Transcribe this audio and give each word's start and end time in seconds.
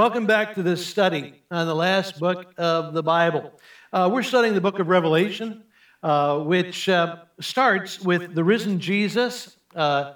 Welcome 0.00 0.24
back 0.24 0.54
to 0.54 0.62
this 0.62 0.86
study 0.86 1.42
on 1.50 1.66
the 1.66 1.74
last 1.74 2.18
book 2.18 2.54
of 2.56 2.94
the 2.94 3.02
Bible. 3.02 3.52
Uh, 3.92 4.08
we're 4.10 4.22
studying 4.22 4.54
the 4.54 4.60
book 4.62 4.78
of 4.78 4.88
Revelation, 4.88 5.62
uh, 6.02 6.38
which 6.38 6.88
uh, 6.88 7.16
starts 7.38 8.00
with 8.00 8.34
the 8.34 8.42
risen 8.42 8.80
Jesus 8.80 9.58
uh, 9.76 10.14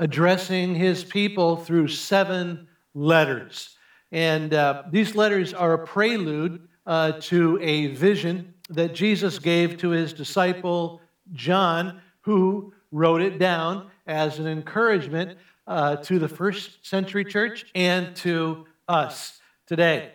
addressing 0.00 0.74
his 0.74 1.04
people 1.04 1.58
through 1.58 1.86
seven 1.86 2.66
letters. 2.94 3.76
And 4.10 4.52
uh, 4.52 4.82
these 4.90 5.14
letters 5.14 5.54
are 5.54 5.74
a 5.74 5.86
prelude 5.86 6.66
uh, 6.84 7.12
to 7.20 7.56
a 7.62 7.94
vision 7.94 8.52
that 8.70 8.96
Jesus 8.96 9.38
gave 9.38 9.76
to 9.76 9.90
his 9.90 10.12
disciple 10.12 11.00
John, 11.34 12.00
who 12.22 12.74
wrote 12.90 13.20
it 13.20 13.38
down 13.38 13.92
as 14.08 14.40
an 14.40 14.48
encouragement 14.48 15.38
to 15.68 16.18
the 16.18 16.28
first 16.28 16.84
century 16.84 17.24
church 17.24 17.66
and 17.76 18.16
to 18.16 18.66
us 18.88 19.40
today. 19.66 20.12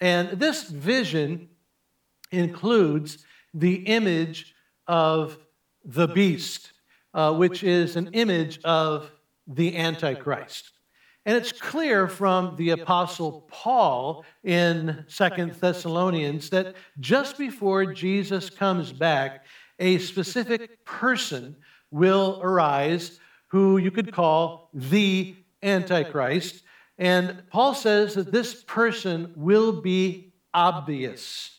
And 0.00 0.30
this 0.30 0.64
vision 0.64 1.48
includes 2.30 3.24
the 3.54 3.74
image 3.86 4.54
of 4.86 5.38
the 5.84 6.08
beast, 6.08 6.72
uh, 7.14 7.32
which 7.34 7.62
is 7.62 7.96
an 7.96 8.10
image 8.12 8.60
of 8.64 9.10
the 9.46 9.76
Antichrist. 9.76 10.72
And 11.24 11.36
it's 11.36 11.52
clear 11.52 12.06
from 12.06 12.54
the 12.56 12.70
Apostle 12.70 13.48
Paul 13.50 14.24
in 14.44 15.04
Second 15.08 15.54
Thessalonians 15.54 16.50
that 16.50 16.76
just 17.00 17.36
before 17.36 17.92
Jesus 17.92 18.48
comes 18.48 18.92
back, 18.92 19.44
a 19.80 19.98
specific 19.98 20.84
person 20.84 21.56
will 21.90 22.38
arise 22.42 23.18
who 23.48 23.78
you 23.78 23.90
could 23.90 24.12
call 24.12 24.70
the 24.72 25.34
Antichrist. 25.62 26.62
And 26.98 27.42
Paul 27.50 27.74
says 27.74 28.14
that 28.14 28.32
this 28.32 28.62
person 28.64 29.32
will 29.36 29.80
be 29.80 30.32
obvious, 30.54 31.58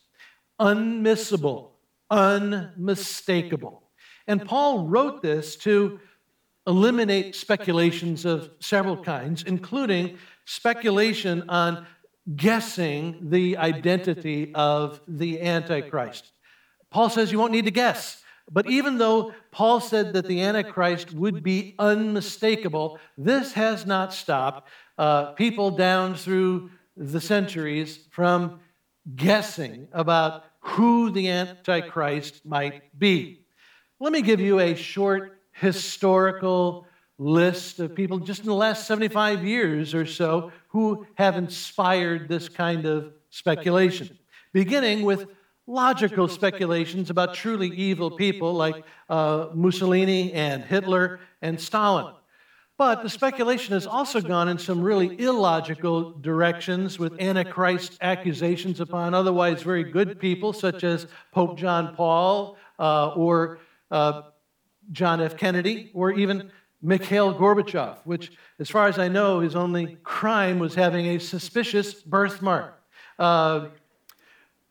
unmissable, 0.59 1.69
unmistakable. 2.09 3.83
And 4.25 4.45
Paul 4.45 4.87
wrote 4.87 5.21
this 5.21 5.55
to 5.57 5.99
eliminate 6.65 7.35
speculations 7.35 8.25
of 8.25 8.49
several 8.59 9.01
kinds, 9.01 9.43
including 9.43 10.17
speculation 10.45 11.49
on 11.49 11.85
guessing 12.35 13.29
the 13.29 13.57
identity 13.57 14.51
of 14.53 14.99
the 15.07 15.41
Antichrist. 15.41 16.31
Paul 16.89 17.09
says 17.09 17.31
you 17.31 17.39
won't 17.39 17.53
need 17.53 17.65
to 17.65 17.71
guess. 17.71 18.21
But 18.49 18.69
even 18.69 18.97
though 18.97 19.33
Paul 19.51 19.81
said 19.81 20.13
that 20.13 20.25
the 20.25 20.41
Antichrist 20.41 21.11
would 21.13 21.43
be 21.43 21.75
unmistakable, 21.79 22.97
this 23.17 23.53
has 23.53 23.85
not 23.85 24.13
stopped 24.13 24.69
uh, 24.97 25.31
people 25.33 25.71
down 25.71 26.15
through 26.15 26.71
the 26.95 27.21
centuries 27.21 27.99
from 28.09 28.59
guessing 29.15 29.87
about 29.91 30.45
who 30.59 31.11
the 31.11 31.29
Antichrist 31.29 32.45
might 32.45 32.97
be. 32.97 33.45
Let 33.99 34.11
me 34.11 34.21
give 34.21 34.39
you 34.39 34.59
a 34.59 34.75
short 34.75 35.39
historical 35.53 36.85
list 37.17 37.79
of 37.79 37.95
people 37.95 38.19
just 38.19 38.41
in 38.41 38.47
the 38.47 38.53
last 38.53 38.85
75 38.85 39.43
years 39.43 39.95
or 39.95 40.05
so 40.05 40.51
who 40.69 41.07
have 41.15 41.35
inspired 41.35 42.27
this 42.27 42.47
kind 42.47 42.85
of 42.85 43.13
speculation, 43.29 44.17
beginning 44.53 45.03
with 45.03 45.25
logical 45.65 46.27
speculations 46.27 47.09
about 47.09 47.33
truly 47.33 47.69
evil 47.69 48.11
people 48.11 48.53
like 48.53 48.83
uh, 49.09 49.47
Mussolini 49.53 50.31
and 50.33 50.63
Hitler 50.63 51.19
and 51.41 51.59
Stalin. 51.59 52.13
But 52.77 53.01
the 53.01 53.09
speculation 53.09 53.73
has 53.73 53.87
also 53.87 54.21
gone 54.21 54.47
in 54.49 54.59
some 54.59 54.81
really 54.81 55.19
illogical 55.19 56.11
directions 56.11 56.99
with 56.99 57.19
Antichrist 57.19 57.97
accusations 58.01 58.79
upon 58.79 59.15
otherwise 59.15 59.63
very 59.63 59.83
good 59.83 60.19
people, 60.19 60.53
such 60.53 60.83
as 60.83 61.07
Pope 61.31 61.57
John 61.57 61.95
Paul 61.95 62.55
uh, 62.77 63.09
or 63.15 63.59
uh, 63.89 64.21
John 64.91 65.21
F. 65.21 65.35
Kennedy, 65.35 65.89
or 65.95 66.11
even 66.11 66.51
Mikhail 66.81 67.33
Gorbachev, 67.33 67.97
which, 68.05 68.31
as 68.59 68.69
far 68.69 68.87
as 68.87 68.99
I 68.99 69.07
know, 69.07 69.39
his 69.39 69.55
only 69.55 69.97
crime 70.03 70.59
was 70.59 70.75
having 70.75 71.07
a 71.07 71.19
suspicious 71.19 71.95
birthmark. 71.95 72.79
Uh, 73.17 73.69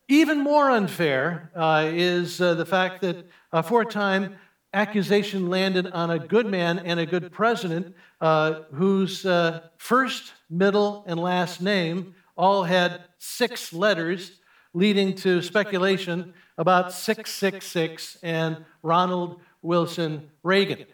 even 0.08 0.38
more 0.38 0.70
unfair 0.70 1.50
uh, 1.56 1.90
is 1.92 2.40
uh, 2.40 2.54
the 2.54 2.64
fact 2.64 3.02
that 3.02 3.26
uh, 3.52 3.62
for 3.62 3.82
a 3.82 3.86
time, 3.86 4.36
accusation 4.76 5.48
landed 5.48 5.86
on 5.86 6.10
a 6.10 6.18
good 6.18 6.46
man 6.46 6.78
and 6.78 7.00
a 7.00 7.06
good 7.06 7.32
president 7.32 7.94
uh, 8.20 8.60
whose 8.74 9.24
uh, 9.24 9.62
first, 9.78 10.34
middle, 10.50 11.02
and 11.06 11.18
last 11.18 11.62
name 11.62 12.14
all 12.36 12.62
had 12.62 13.00
six 13.18 13.72
letters, 13.72 14.32
leading 14.74 15.14
to 15.14 15.40
speculation 15.40 16.34
about 16.58 16.92
666 16.92 18.18
and 18.22 18.66
Ronald 18.82 19.40
Wilson 19.62 20.28
Reagan. 20.42 20.84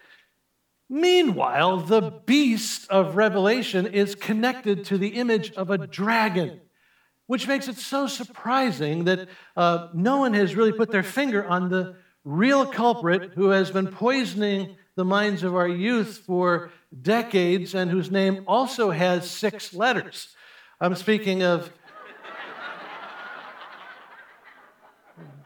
Meanwhile, 0.89 1.79
the 1.79 2.21
beast 2.25 2.89
of 2.89 3.17
Revelation 3.17 3.87
is 3.87 4.15
connected 4.15 4.85
to 4.85 4.99
the 4.99 5.09
image 5.09 5.51
of 5.55 5.71
a 5.71 5.87
dragon, 5.87 6.61
which 7.27 7.49
makes 7.49 7.67
it 7.67 7.77
so 7.77 8.07
surprising 8.07 9.05
that 9.05 9.29
uh, 9.57 9.89
no 9.93 10.19
one 10.19 10.35
has 10.35 10.55
really 10.55 10.73
put 10.73 10.93
their 10.93 11.03
finger 11.03 11.45
on 11.45 11.69
the 11.69 11.97
real 12.25 12.67
culprit 12.67 13.33
who 13.35 13.49
has 13.49 13.71
been 13.71 13.89
poisoning 13.89 14.77
the 14.95 15.05
minds 15.05 15.43
of 15.43 15.55
our 15.55 15.69
youth 15.69 16.23
for 16.27 16.71
decades 17.01 17.75
and 17.75 17.91
whose 17.91 18.11
name 18.11 18.45
also 18.47 18.91
has 18.91 19.31
six 19.31 19.73
letters. 19.75 20.35
I'm 20.81 20.95
speaking 20.95 21.43
of 21.43 21.71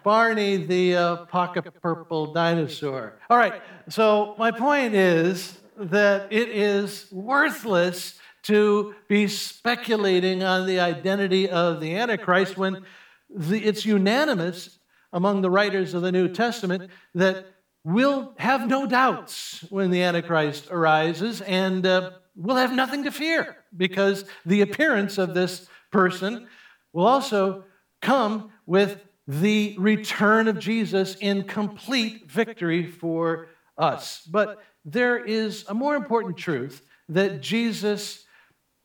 Barney 0.02 0.56
the 0.56 0.96
uh, 0.96 1.16
pocket 1.26 1.64
purple 1.82 2.32
dinosaur. 2.32 3.18
All 3.28 3.36
right, 3.36 3.60
so 3.88 4.36
my 4.38 4.52
point 4.52 4.94
is 4.94 5.58
that 5.76 6.32
it 6.32 6.48
is 6.48 7.10
worthless 7.10 8.18
to 8.44 8.94
be 9.08 9.26
speculating 9.26 10.44
on 10.44 10.66
the 10.66 10.78
identity 10.78 11.50
of 11.50 11.80
the 11.80 11.96
Antichrist 11.96 12.56
when 12.56 12.84
the, 13.28 13.58
it's 13.58 13.84
unanimous 13.84 14.75
among 15.12 15.42
the 15.42 15.50
writers 15.50 15.94
of 15.94 16.02
the 16.02 16.12
New 16.12 16.28
Testament 16.28 16.90
that 17.14 17.46
we'll 17.84 18.34
have 18.38 18.68
no 18.68 18.86
doubts 18.86 19.64
when 19.70 19.90
the 19.90 20.02
Antichrist 20.02 20.68
arises, 20.70 21.40
and 21.42 21.86
uh, 21.86 22.10
we'll 22.34 22.56
have 22.56 22.74
nothing 22.74 23.04
to 23.04 23.10
fear 23.10 23.56
because 23.76 24.24
the 24.44 24.62
appearance 24.62 25.18
of 25.18 25.34
this 25.34 25.68
person 25.92 26.48
will 26.92 27.06
also 27.06 27.64
come 28.02 28.50
with 28.66 29.00
the 29.28 29.76
return 29.78 30.48
of 30.48 30.58
Jesus 30.58 31.16
in 31.16 31.44
complete 31.44 32.30
victory 32.30 32.86
for 32.86 33.48
us. 33.78 34.22
But 34.30 34.62
there 34.84 35.18
is 35.24 35.64
a 35.68 35.74
more 35.74 35.96
important 35.96 36.36
truth 36.36 36.82
that 37.08 37.40
Jesus 37.40 38.24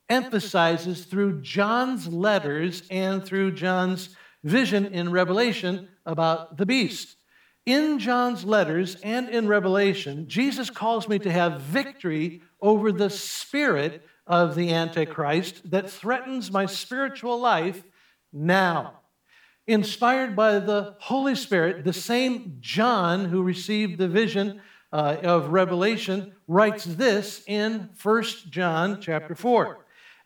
emphasizes 0.08 1.04
through 1.04 1.40
John's 1.40 2.06
letters 2.06 2.82
and 2.90 3.24
through 3.24 3.52
John's 3.52 4.14
vision 4.44 4.86
in 4.86 5.10
Revelation 5.10 5.88
about 6.04 6.56
the 6.56 6.66
beast. 6.66 7.16
In 7.64 8.00
John's 8.00 8.44
letters 8.44 8.96
and 9.02 9.28
in 9.28 9.46
Revelation, 9.46 10.28
Jesus 10.28 10.68
calls 10.68 11.08
me 11.08 11.18
to 11.20 11.30
have 11.30 11.60
victory 11.60 12.42
over 12.60 12.90
the 12.90 13.10
spirit 13.10 14.04
of 14.26 14.54
the 14.54 14.72
Antichrist 14.72 15.70
that 15.70 15.90
threatens 15.90 16.50
my 16.50 16.66
spiritual 16.66 17.40
life 17.40 17.82
now. 18.32 19.00
Inspired 19.68 20.34
by 20.34 20.58
the 20.58 20.96
Holy 20.98 21.36
Spirit, 21.36 21.84
the 21.84 21.92
same 21.92 22.56
John 22.60 23.26
who 23.26 23.42
received 23.42 23.98
the 23.98 24.08
vision 24.08 24.60
uh, 24.92 25.16
of 25.22 25.48
Revelation 25.48 26.32
writes 26.48 26.84
this 26.84 27.44
in 27.46 27.90
1 28.02 28.24
John 28.50 29.00
chapter 29.00 29.36
4. 29.36 29.81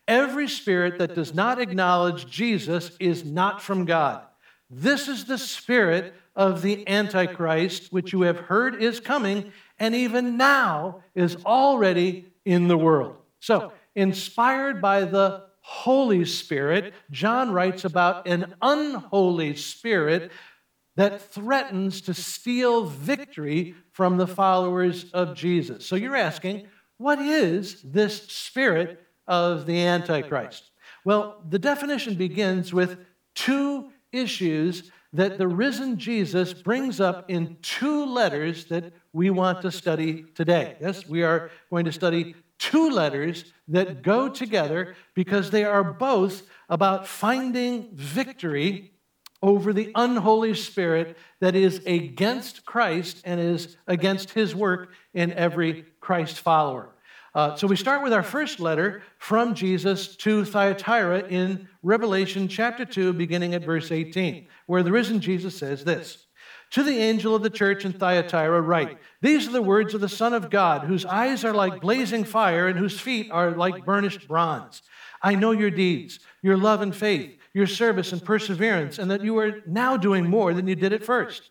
Every 0.08 0.48
spirit 0.48 0.98
that 0.98 1.14
does 1.14 1.34
not 1.34 1.60
acknowledge 1.60 2.26
Jesus 2.26 2.92
is 3.00 3.24
not 3.24 3.60
from 3.60 3.84
God. 3.84 4.22
This 4.70 5.08
is 5.08 5.24
the 5.24 5.38
spirit 5.38 6.14
of 6.34 6.62
the 6.62 6.86
Antichrist, 6.88 7.92
which 7.92 8.12
you 8.12 8.22
have 8.22 8.38
heard 8.38 8.80
is 8.82 9.00
coming, 9.00 9.52
and 9.78 9.94
even 9.94 10.36
now 10.36 11.02
is 11.14 11.36
already 11.44 12.26
in 12.44 12.68
the 12.68 12.76
world. 12.76 13.16
So, 13.40 13.72
inspired 13.94 14.80
by 14.80 15.04
the 15.04 15.44
Holy 15.60 16.24
Spirit, 16.24 16.94
John 17.10 17.50
writes 17.50 17.84
about 17.84 18.28
an 18.28 18.54
unholy 18.62 19.56
spirit 19.56 20.30
that 20.94 21.20
threatens 21.20 22.00
to 22.02 22.14
steal 22.14 22.84
victory 22.84 23.74
from 23.92 24.16
the 24.16 24.26
followers 24.26 25.10
of 25.12 25.34
Jesus. 25.34 25.84
So, 25.86 25.96
you're 25.96 26.16
asking, 26.16 26.68
what 26.98 27.18
is 27.18 27.82
this 27.82 28.22
spirit 28.28 29.05
of 29.26 29.66
the 29.66 29.80
Antichrist? 29.84 30.70
Well, 31.04 31.42
the 31.48 31.58
definition 31.58 32.14
begins 32.14 32.72
with 32.72 32.98
two 33.34 33.90
issues 34.12 34.90
that 35.12 35.38
the 35.38 35.48
risen 35.48 35.98
Jesus 35.98 36.52
brings 36.52 37.00
up 37.00 37.30
in 37.30 37.56
two 37.62 38.04
letters 38.06 38.66
that 38.66 38.92
we 39.12 39.30
want 39.30 39.62
to 39.62 39.70
study 39.70 40.24
today. 40.34 40.76
Yes, 40.80 41.08
we 41.08 41.22
are 41.22 41.50
going 41.70 41.84
to 41.86 41.92
study 41.92 42.34
two 42.58 42.90
letters 42.90 43.52
that 43.68 44.02
go 44.02 44.28
together 44.28 44.94
because 45.14 45.50
they 45.50 45.64
are 45.64 45.84
both 45.84 46.42
about 46.68 47.06
finding 47.06 47.88
victory 47.94 48.92
over 49.42 49.72
the 49.72 49.92
unholy 49.94 50.54
spirit 50.54 51.16
that 51.40 51.54
is 51.54 51.80
against 51.86 52.64
Christ 52.64 53.22
and 53.24 53.38
is 53.38 53.76
against 53.86 54.30
his 54.30 54.54
work 54.54 54.92
in 55.14 55.32
every 55.32 55.84
Christ 56.00 56.38
follower. 56.38 56.95
Uh, 57.36 57.54
so 57.54 57.66
we 57.66 57.76
start 57.76 58.02
with 58.02 58.14
our 58.14 58.22
first 58.22 58.60
letter 58.60 59.02
from 59.18 59.54
Jesus 59.54 60.16
to 60.16 60.42
Thyatira 60.42 61.28
in 61.28 61.68
Revelation 61.82 62.48
chapter 62.48 62.86
2, 62.86 63.12
beginning 63.12 63.52
at 63.52 63.62
verse 63.62 63.92
18, 63.92 64.48
where 64.64 64.82
the 64.82 64.90
risen 64.90 65.20
Jesus 65.20 65.54
says 65.54 65.84
this 65.84 66.28
To 66.70 66.82
the 66.82 66.96
angel 66.96 67.34
of 67.34 67.42
the 67.42 67.50
church 67.50 67.84
in 67.84 67.92
Thyatira, 67.92 68.62
write, 68.62 68.96
These 69.20 69.46
are 69.46 69.52
the 69.52 69.60
words 69.60 69.92
of 69.92 70.00
the 70.00 70.08
Son 70.08 70.32
of 70.32 70.48
God, 70.48 70.86
whose 70.86 71.04
eyes 71.04 71.44
are 71.44 71.52
like 71.52 71.82
blazing 71.82 72.24
fire 72.24 72.68
and 72.68 72.78
whose 72.78 72.98
feet 72.98 73.30
are 73.30 73.50
like 73.50 73.84
burnished 73.84 74.26
bronze. 74.26 74.80
I 75.20 75.34
know 75.34 75.50
your 75.50 75.70
deeds, 75.70 76.20
your 76.40 76.56
love 76.56 76.80
and 76.80 76.96
faith, 76.96 77.36
your 77.52 77.66
service 77.66 78.12
and 78.12 78.24
perseverance, 78.24 78.98
and 78.98 79.10
that 79.10 79.22
you 79.22 79.36
are 79.36 79.60
now 79.66 79.98
doing 79.98 80.24
more 80.30 80.54
than 80.54 80.66
you 80.66 80.74
did 80.74 80.94
at 80.94 81.04
first. 81.04 81.50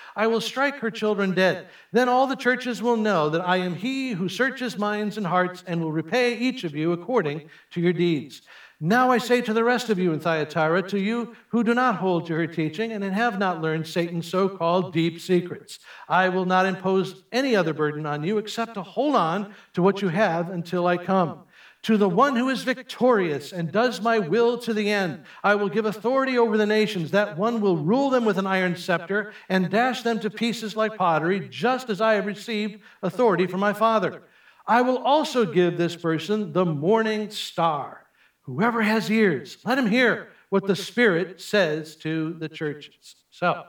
I 0.21 0.27
will 0.27 0.39
strike 0.39 0.75
her 0.81 0.91
children 0.91 1.33
dead. 1.33 1.65
Then 1.91 2.07
all 2.07 2.27
the 2.27 2.35
churches 2.35 2.79
will 2.79 2.95
know 2.95 3.27
that 3.29 3.41
I 3.41 3.57
am 3.57 3.73
he 3.73 4.11
who 4.11 4.29
searches 4.29 4.77
minds 4.77 5.17
and 5.17 5.25
hearts 5.25 5.63
and 5.65 5.81
will 5.81 5.91
repay 5.91 6.37
each 6.37 6.63
of 6.63 6.75
you 6.75 6.91
according 6.91 7.49
to 7.71 7.81
your 7.81 7.91
deeds. 7.91 8.43
Now 8.79 9.09
I 9.09 9.17
say 9.17 9.41
to 9.41 9.51
the 9.51 9.63
rest 9.63 9.89
of 9.89 9.97
you 9.97 10.13
in 10.13 10.19
Thyatira, 10.19 10.83
to 10.89 10.99
you 10.99 11.35
who 11.47 11.63
do 11.63 11.73
not 11.73 11.95
hold 11.95 12.27
to 12.27 12.35
her 12.35 12.45
teaching 12.45 12.91
and 12.91 13.03
have 13.03 13.39
not 13.39 13.63
learned 13.63 13.87
Satan's 13.87 14.27
so 14.27 14.47
called 14.47 14.93
deep 14.93 15.19
secrets, 15.19 15.79
I 16.07 16.29
will 16.29 16.45
not 16.45 16.67
impose 16.67 17.23
any 17.31 17.55
other 17.55 17.73
burden 17.73 18.05
on 18.05 18.23
you 18.23 18.37
except 18.37 18.75
to 18.75 18.83
hold 18.83 19.15
on 19.15 19.55
to 19.73 19.81
what 19.81 20.03
you 20.03 20.09
have 20.09 20.51
until 20.51 20.85
I 20.85 20.97
come. 20.97 21.45
To 21.83 21.97
the 21.97 22.09
one 22.09 22.35
who 22.35 22.49
is 22.49 22.63
victorious 22.63 23.51
and 23.51 23.71
does 23.71 24.01
my 24.01 24.19
will 24.19 24.59
to 24.59 24.73
the 24.73 24.91
end, 24.91 25.23
I 25.43 25.55
will 25.55 25.69
give 25.69 25.85
authority 25.85 26.37
over 26.37 26.55
the 26.55 26.67
nations. 26.67 27.09
That 27.09 27.37
one 27.37 27.59
will 27.59 27.77
rule 27.77 28.11
them 28.11 28.23
with 28.23 28.37
an 28.37 28.45
iron 28.45 28.75
scepter 28.75 29.33
and 29.49 29.69
dash 29.69 30.03
them 30.03 30.19
to 30.19 30.29
pieces 30.29 30.75
like 30.75 30.95
pottery, 30.95 31.47
just 31.49 31.89
as 31.89 31.99
I 31.99 32.13
have 32.13 32.27
received 32.27 32.81
authority 33.01 33.47
from 33.47 33.61
my 33.61 33.73
Father. 33.73 34.21
I 34.67 34.81
will 34.83 34.99
also 34.99 35.43
give 35.43 35.77
this 35.77 35.95
person 35.95 36.53
the 36.53 36.65
morning 36.65 37.31
star. 37.31 38.05
Whoever 38.41 38.83
has 38.83 39.09
ears, 39.09 39.57
let 39.65 39.79
him 39.79 39.87
hear 39.87 40.29
what 40.49 40.67
the 40.67 40.75
Spirit 40.75 41.41
says 41.41 41.95
to 41.97 42.33
the 42.33 42.49
churches. 42.49 43.15
So, 43.31 43.63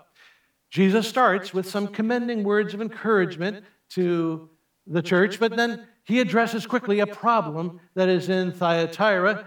Jesus 0.69 1.09
starts 1.09 1.55
with 1.55 1.69
some 1.69 1.87
commending 1.87 2.45
words 2.45 2.75
of 2.75 2.81
encouragement 2.81 3.65
to 3.91 4.51
the 4.87 5.03
church, 5.03 5.39
but 5.39 5.57
then 5.57 5.87
he 6.05 6.21
addresses 6.21 6.67
quickly 6.67 7.01
a 7.01 7.07
problem 7.07 7.81
that 7.95 8.09
is 8.09 8.29
in 8.29 8.53
Thyatira, 8.53 9.47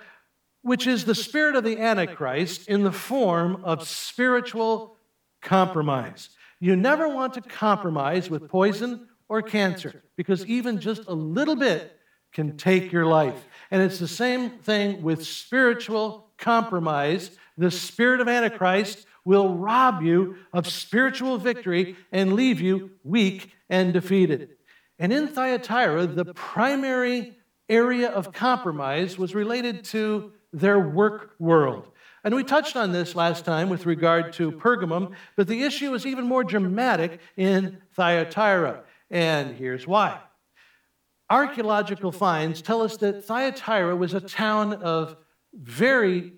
which 0.61 0.87
is 0.87 1.05
the 1.05 1.15
spirit 1.15 1.55
of 1.55 1.63
the 1.63 1.77
Antichrist 1.77 2.67
in 2.67 2.83
the 2.83 2.91
form 2.91 3.63
of 3.63 3.87
spiritual 3.87 4.97
compromise. 5.41 6.29
You 6.59 6.75
never 6.75 7.07
want 7.07 7.33
to 7.35 7.41
compromise 7.41 8.29
with 8.29 8.49
poison 8.49 9.07
or 9.27 9.41
cancer 9.41 10.03
because 10.15 10.45
even 10.45 10.79
just 10.79 11.03
a 11.07 11.13
little 11.13 11.55
bit 11.55 11.99
can 12.31 12.57
take 12.57 12.91
your 12.91 13.05
life. 13.05 13.45
And 13.71 13.81
it's 13.81 13.99
the 13.99 14.07
same 14.07 14.49
thing 14.49 15.01
with 15.01 15.25
spiritual 15.25 16.31
compromise. 16.37 17.31
The 17.57 17.71
spirit 17.71 18.21
of 18.21 18.27
Antichrist 18.27 19.05
will 19.23 19.55
rob 19.55 20.01
you 20.01 20.35
of 20.53 20.67
spiritual 20.67 21.37
victory 21.37 21.95
and 22.11 22.33
leave 22.33 22.61
you 22.61 22.91
weak 23.03 23.51
and 23.69 23.93
defeated. 23.93 24.54
And 24.99 25.11
in 25.11 25.27
Thyatira, 25.27 26.07
the 26.07 26.33
primary 26.33 27.37
area 27.67 28.09
of 28.09 28.31
compromise 28.31 29.17
was 29.17 29.35
related 29.35 29.83
to 29.85 30.31
their 30.53 30.79
work 30.79 31.35
world. 31.39 31.89
And 32.23 32.33
we 32.33 32.43
touched 32.43 32.75
on 32.75 32.91
this 32.91 33.15
last 33.15 33.45
time 33.45 33.69
with 33.69 33.85
regard 33.85 34.33
to 34.33 34.51
Pergamum, 34.51 35.13
but 35.35 35.47
the 35.47 35.63
issue 35.63 35.93
is 35.93 36.05
even 36.05 36.25
more 36.25 36.43
dramatic 36.43 37.19
in 37.37 37.81
Thyatira. 37.93 38.83
And 39.11 39.55
here's 39.55 39.85
why. 39.85 40.19
Archaeological 41.29 42.11
finds 42.11 42.61
tell 42.61 42.81
us 42.81 42.97
that 42.97 43.25
Thyatira 43.25 43.95
was 43.95 44.13
a 44.13 44.21
town 44.21 44.73
of 44.73 45.17
very 45.53 46.33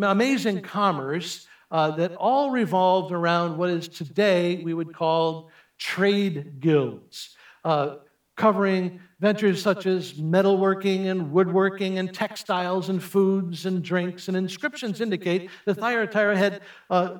amazing 0.00 0.60
commerce 0.60 1.46
uh, 1.70 1.90
that 1.92 2.14
all 2.16 2.50
revolved 2.50 3.12
around 3.12 3.56
what 3.56 3.70
is 3.70 3.88
today 3.88 4.60
we 4.62 4.74
would 4.74 4.94
call 4.94 5.50
trade 5.78 6.60
guilds 6.60 7.33
uh, 7.64 7.96
covering 8.36 9.00
ventures 9.20 9.62
such 9.62 9.86
as 9.86 10.14
metalworking 10.14 11.06
and 11.06 11.32
woodworking 11.32 11.98
and 11.98 12.12
textiles 12.12 12.88
and 12.88 13.02
foods 13.02 13.64
and 13.64 13.82
drinks. 13.82 14.28
And 14.28 14.36
inscriptions 14.36 15.00
indicate 15.00 15.50
that 15.66 15.76
Thyatira 15.76 16.36
had 16.36 16.62
uh, 16.90 17.18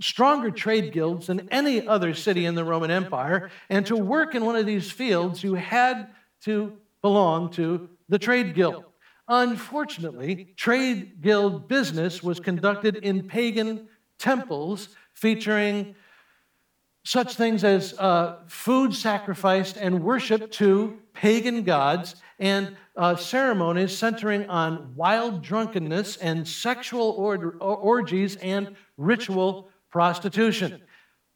stronger 0.00 0.50
trade 0.50 0.92
guilds 0.92 1.26
than 1.26 1.48
any 1.50 1.86
other 1.86 2.14
city 2.14 2.46
in 2.46 2.54
the 2.54 2.64
Roman 2.64 2.90
Empire. 2.90 3.50
And 3.68 3.84
to 3.86 3.96
work 3.96 4.34
in 4.34 4.44
one 4.44 4.56
of 4.56 4.66
these 4.66 4.90
fields, 4.90 5.42
you 5.42 5.54
had 5.54 6.08
to 6.42 6.76
belong 7.02 7.50
to 7.50 7.88
the 8.08 8.18
trade 8.18 8.54
guild. 8.54 8.84
Unfortunately, 9.28 10.54
trade 10.56 11.20
guild 11.20 11.68
business 11.68 12.22
was 12.22 12.38
conducted 12.38 12.96
in 12.96 13.26
pagan 13.26 13.88
temples 14.18 14.90
featuring 15.14 15.94
such 17.06 17.36
things 17.36 17.62
as 17.62 17.94
uh, 18.00 18.38
food 18.48 18.92
sacrificed 18.92 19.76
and 19.76 20.02
worship 20.02 20.50
to 20.50 20.98
pagan 21.12 21.62
gods 21.62 22.16
and 22.40 22.76
uh, 22.96 23.14
ceremonies 23.14 23.96
centering 23.96 24.44
on 24.50 24.92
wild 24.96 25.40
drunkenness 25.40 26.16
and 26.16 26.46
sexual 26.46 27.10
or- 27.10 27.54
orgies 27.60 28.34
and 28.36 28.74
ritual 28.96 29.68
prostitution. 29.88 30.82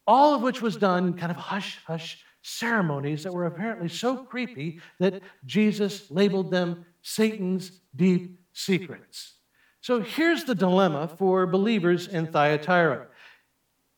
All 0.05 0.35
of 0.35 0.41
which 0.41 0.61
was 0.61 0.75
done 0.75 1.13
kind 1.13 1.31
of 1.31 1.37
hush 1.37 1.79
hush 1.85 2.19
ceremonies 2.41 3.23
that 3.23 3.33
were 3.33 3.45
apparently 3.45 3.87
so 3.87 4.17
creepy 4.17 4.81
that 4.99 5.21
Jesus 5.45 6.11
labeled 6.11 6.51
them 6.51 6.85
Satan's 7.01 7.79
deep 7.95 8.41
secrets. 8.51 9.35
So 9.79 10.01
here's 10.01 10.43
the 10.43 10.55
dilemma 10.55 11.07
for 11.07 11.47
believers 11.47 12.09
in 12.09 12.27
Thyatira 12.27 13.07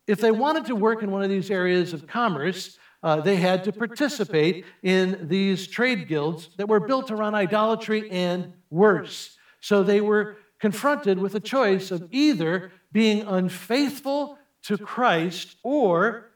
if 0.07 0.19
they 0.19 0.31
wanted 0.31 0.65
to 0.65 0.75
work 0.75 1.03
in 1.03 1.11
one 1.11 1.23
of 1.23 1.29
these 1.29 1.49
areas 1.49 1.93
of 1.93 2.07
commerce, 2.07 2.77
uh, 3.03 3.19
they 3.19 3.35
had 3.35 3.63
to 3.65 3.71
participate 3.71 4.65
in 4.81 5.27
these 5.27 5.67
trade 5.67 6.07
guilds 6.07 6.49
that 6.57 6.67
were 6.67 6.79
built 6.79 7.11
around 7.11 7.35
idolatry 7.35 8.09
and 8.09 8.53
worse. 8.69 9.37
So 9.59 9.83
they 9.83 10.01
were 10.01 10.37
confronted 10.59 11.19
with 11.19 11.35
a 11.35 11.39
choice 11.39 11.91
of 11.91 12.07
either 12.11 12.71
being 12.91 13.23
unfaithful 13.27 14.37
to 14.63 14.77
Christ 14.77 15.57
or 15.63 16.31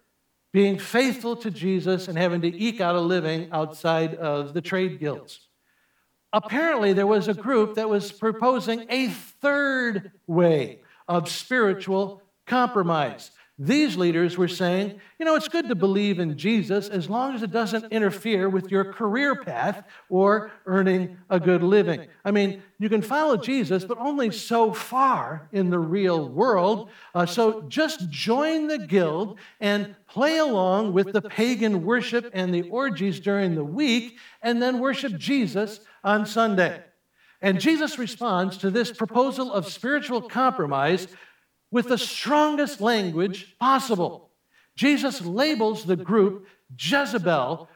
being 0.52 0.78
faithful 0.78 1.36
to 1.38 1.52
Jesus 1.52 2.08
and 2.08 2.18
having 2.18 2.42
to 2.42 2.54
eke 2.54 2.82
out 2.82 2.96
a 2.96 3.00
living 3.00 3.50
outside 3.52 4.16
of 4.16 4.54
the 4.54 4.62
trade 4.62 5.00
guilds. 5.00 5.48
Apparently, 6.34 6.94
there 6.94 7.08
was 7.08 7.28
a 7.28 7.34
group 7.34 7.76
that 7.76 7.90
was 7.90 8.12
proposing 8.12 8.86
a 8.90 9.08
third 9.08 10.12
way 10.26 10.82
of 11.08 11.30
spiritual 11.30 12.22
compromise. 12.46 13.32
These 13.60 13.98
leaders 13.98 14.38
were 14.38 14.48
saying, 14.48 15.02
you 15.18 15.26
know, 15.26 15.34
it's 15.34 15.48
good 15.48 15.68
to 15.70 15.74
believe 15.74 16.20
in 16.20 16.38
Jesus 16.38 16.90
as 16.90 17.10
long 17.10 17.34
as 17.34 17.42
it 17.42 17.50
doesn't 17.50 17.92
interfere 17.92 18.50
with 18.50 18.70
your 18.70 18.94
career 18.94 19.36
path 19.36 19.84
or 20.10 20.52
earning 20.68 21.18
a 21.32 21.40
good 21.40 21.64
living. 21.64 22.06
I 22.24 22.30
mean, 22.30 22.62
you 22.78 22.88
can 22.88 23.02
follow 23.02 23.36
Jesus, 23.36 23.84
but 23.84 23.98
only 23.98 24.30
so 24.30 24.74
far 24.74 25.50
in 25.52 25.72
the 25.72 25.80
real 25.80 26.30
world. 26.30 26.92
Uh, 27.16 27.26
so 27.26 27.64
just 27.64 28.12
join 28.12 28.68
the 28.68 28.78
guild 28.78 29.40
and 29.60 29.96
play 30.08 30.38
along 30.38 30.94
with 30.94 31.12
the 31.12 31.24
pagan 31.24 31.84
worship 31.84 32.30
and 32.34 32.54
the 32.54 32.70
orgies 32.70 33.20
during 33.20 33.56
the 33.56 33.64
week, 33.64 34.20
and 34.44 34.62
then 34.62 34.80
worship 34.80 35.18
Jesus 35.18 35.80
on 36.04 36.28
Sunday. 36.28 36.84
And 37.42 37.60
Jesus 37.60 37.98
responds 37.98 38.58
to 38.58 38.70
this 38.70 38.92
proposal 38.92 39.52
of 39.52 39.68
spiritual 39.68 40.22
compromise 40.22 41.08
with 41.72 41.88
the 41.88 41.98
strongest 41.98 42.82
language 42.82 43.56
possible. 43.60 44.32
Jesus 44.76 45.22
labels 45.22 45.86
the 45.86 45.96
group 45.96 46.48
Jezebel, 46.80 47.70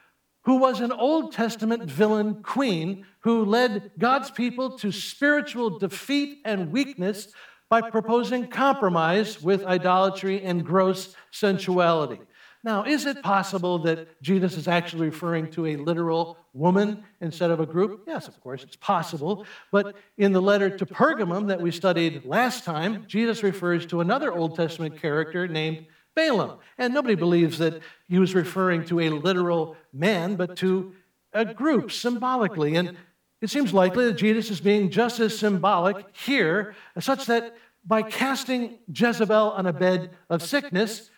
who 0.44 0.56
was 0.56 0.80
an 0.80 0.92
Old 0.92 1.32
Testament 1.32 1.90
villain 1.90 2.42
queen 2.42 3.06
who 3.20 3.44
led 3.44 3.92
God's 3.98 4.30
people 4.30 4.78
to 4.78 4.90
spiritual 4.90 5.78
defeat 5.78 6.38
and 6.44 6.72
weakness 6.72 7.28
by 7.68 7.80
proposing 7.90 8.48
compromise 8.48 9.40
with 9.40 9.64
idolatry 9.64 10.42
and 10.42 10.64
gross 10.64 11.14
sensuality. 11.30 12.20
Now, 12.64 12.84
is 12.84 13.06
it 13.06 13.22
possible 13.22 13.80
that 13.80 14.22
Jesus 14.22 14.56
is 14.56 14.68
actually 14.68 15.06
referring 15.06 15.50
to 15.52 15.66
a 15.66 15.76
literal 15.76 16.38
woman 16.52 17.02
instead 17.20 17.50
of 17.50 17.58
a 17.58 17.66
group? 17.66 18.04
Yes, 18.06 18.28
of 18.28 18.40
course, 18.40 18.62
it's 18.62 18.76
possible. 18.76 19.44
But 19.72 19.96
in 20.16 20.32
the 20.32 20.40
letter 20.40 20.70
to 20.70 20.86
Pergamum 20.86 21.48
that 21.48 21.60
we 21.60 21.72
studied 21.72 22.24
last 22.24 22.64
time, 22.64 23.04
Jesus 23.08 23.42
refers 23.42 23.84
to 23.86 24.00
another 24.00 24.32
Old 24.32 24.54
Testament 24.54 25.00
character 25.00 25.48
named 25.48 25.86
Balaam. 26.14 26.58
And 26.78 26.94
nobody 26.94 27.16
believes 27.16 27.58
that 27.58 27.82
he 28.08 28.20
was 28.20 28.34
referring 28.34 28.84
to 28.86 29.00
a 29.00 29.10
literal 29.10 29.76
man, 29.92 30.36
but 30.36 30.56
to 30.58 30.92
a 31.32 31.44
group 31.44 31.90
symbolically. 31.90 32.76
And 32.76 32.96
it 33.40 33.50
seems 33.50 33.74
likely 33.74 34.04
that 34.04 34.18
Jesus 34.18 34.50
is 34.50 34.60
being 34.60 34.88
just 34.88 35.18
as 35.18 35.36
symbolic 35.36 36.06
here, 36.12 36.76
such 37.00 37.26
that 37.26 37.56
by 37.84 38.02
casting 38.02 38.78
Jezebel 38.94 39.50
on 39.50 39.66
a 39.66 39.72
bed 39.72 40.10
of 40.30 40.42
sickness, 40.42 41.10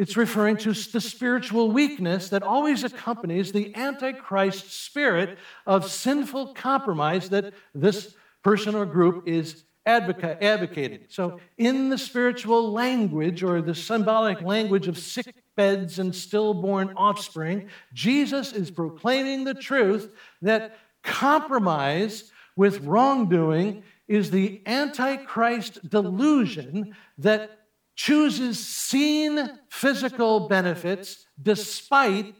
it's 0.00 0.16
referring 0.16 0.56
to 0.56 0.72
the 0.72 1.00
spiritual 1.00 1.70
weakness 1.70 2.30
that 2.30 2.42
always 2.42 2.84
accompanies 2.84 3.52
the 3.52 3.76
Antichrist 3.76 4.72
spirit 4.86 5.36
of 5.66 5.90
sinful 5.90 6.54
compromise 6.54 7.28
that 7.28 7.52
this 7.74 8.14
person 8.42 8.74
or 8.74 8.86
group 8.86 9.28
is 9.28 9.64
advocating. 9.84 11.00
So, 11.08 11.38
in 11.58 11.90
the 11.90 11.98
spiritual 11.98 12.72
language 12.72 13.42
or 13.42 13.60
the 13.60 13.74
symbolic 13.74 14.40
language 14.40 14.88
of 14.88 14.96
sick 14.96 15.34
beds 15.54 15.98
and 15.98 16.16
stillborn 16.16 16.94
offspring, 16.96 17.68
Jesus 17.92 18.54
is 18.54 18.70
proclaiming 18.70 19.44
the 19.44 19.52
truth 19.52 20.10
that 20.40 20.78
compromise 21.02 22.32
with 22.56 22.80
wrongdoing 22.86 23.82
is 24.08 24.30
the 24.30 24.62
Antichrist 24.64 25.90
delusion 25.90 26.96
that 27.18 27.59
chooses 28.00 28.58
seen 28.58 29.58
physical 29.68 30.48
benefits 30.48 31.26
despite 31.42 32.34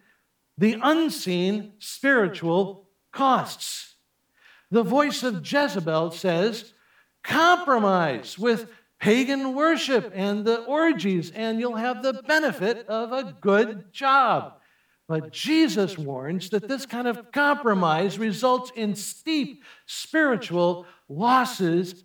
the 0.56 0.78
unseen 0.82 1.72
spiritual 1.78 2.88
costs. 3.12 3.96
The 4.70 4.82
voice 4.82 5.22
of 5.22 5.46
Jezebel 5.46 6.12
says, 6.12 6.72
compromise 7.22 8.38
with 8.38 8.70
pagan 9.00 9.54
worship 9.54 10.10
and 10.14 10.46
the 10.46 10.64
orgies, 10.64 11.30
and 11.32 11.60
you'll 11.60 11.76
have 11.76 12.02
the 12.02 12.22
benefit 12.26 12.86
of 12.88 13.12
a 13.12 13.36
good 13.42 13.92
job. 13.92 14.54
But 15.08 15.30
Jesus 15.30 15.98
warns 15.98 16.48
that 16.50 16.68
this 16.68 16.86
kind 16.86 17.06
of 17.06 17.32
compromise 17.32 18.18
results 18.18 18.72
in 18.74 18.94
steep 18.94 19.62
spiritual 19.84 20.86
losses 21.10 22.02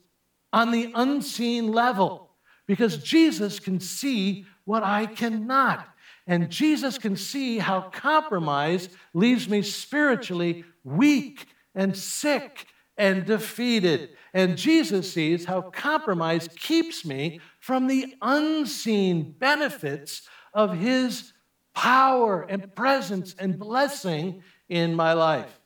on 0.52 0.72
the 0.72 0.92
unseen 0.94 1.72
level 1.72 2.25
because 2.68 2.98
Jesus 2.98 3.60
can 3.60 3.80
see 3.80 4.46
what 4.66 4.84
I 4.84 5.06
cannot. 5.06 5.88
And 6.28 6.50
Jesus 6.50 6.98
can 6.98 7.16
see 7.16 7.60
how 7.60 7.82
compromise 7.82 8.90
leaves 9.14 9.48
me 9.48 9.62
spiritually 9.62 10.64
weak 10.84 11.48
and 11.76 11.96
sick 11.96 12.68
and 12.98 13.26
defeated. 13.26 14.10
And 14.34 14.58
Jesus 14.58 15.14
sees 15.14 15.46
how 15.46 15.62
compromise 15.62 16.48
keeps 16.56 17.06
me 17.06 17.40
from 17.60 17.88
the 17.88 18.16
unseen 18.22 19.36
benefits 19.38 20.28
of 20.54 20.78
his 20.78 21.34
power 21.74 22.44
and 22.44 22.74
presence 22.74 23.36
and 23.38 23.60
blessing 23.60 24.42
in 24.70 24.96
my 24.96 25.14
life. 25.14 25.60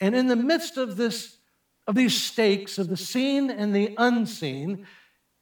And 0.00 0.14
in 0.14 0.26
the 0.28 0.36
midst 0.36 0.76
of 0.76 0.96
this 0.96 1.38
of 1.86 1.94
these 1.94 2.18
stakes 2.18 2.78
of 2.78 2.88
the 2.88 2.96
seen 2.96 3.50
and 3.50 3.74
the 3.74 3.94
unseen, 3.98 4.86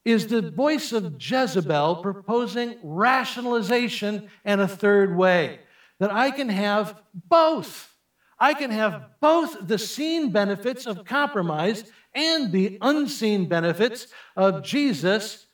is 0.04 0.26
the 0.26 0.50
voice 0.50 0.92
of 0.92 1.16
Jezebel 1.18 1.96
proposing 1.96 2.76
rationalization 2.82 4.28
and 4.44 4.60
a 4.60 4.68
third 4.68 5.16
way 5.16 5.60
that 6.00 6.12
I 6.12 6.30
can 6.30 6.48
have 6.48 7.00
both. 7.14 7.94
I 8.38 8.54
can 8.54 8.70
have 8.70 9.04
both 9.20 9.56
the 9.68 9.78
seen 9.78 10.32
benefits 10.32 10.86
of 10.86 11.04
compromise 11.04 11.84
and 12.14 12.50
the 12.50 12.78
unseen 12.80 13.48
benefits 13.48 14.08
of 14.36 14.64
Jesus 14.64 15.46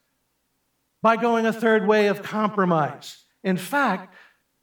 by 1.03 1.17
going 1.17 1.47
a 1.47 1.53
third 1.53 1.87
way 1.87 2.07
of 2.07 2.23
compromise. 2.23 3.25
In 3.45 3.57
fact, 3.57 4.15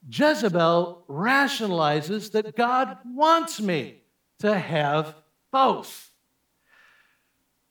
Jezebel 0.10 1.06
rationalizes 1.08 2.32
that 2.32 2.56
God 2.56 2.98
wants 3.06 3.62
me 3.62 4.04
to 4.40 4.58
have 4.58 5.16
both. 5.52 6.12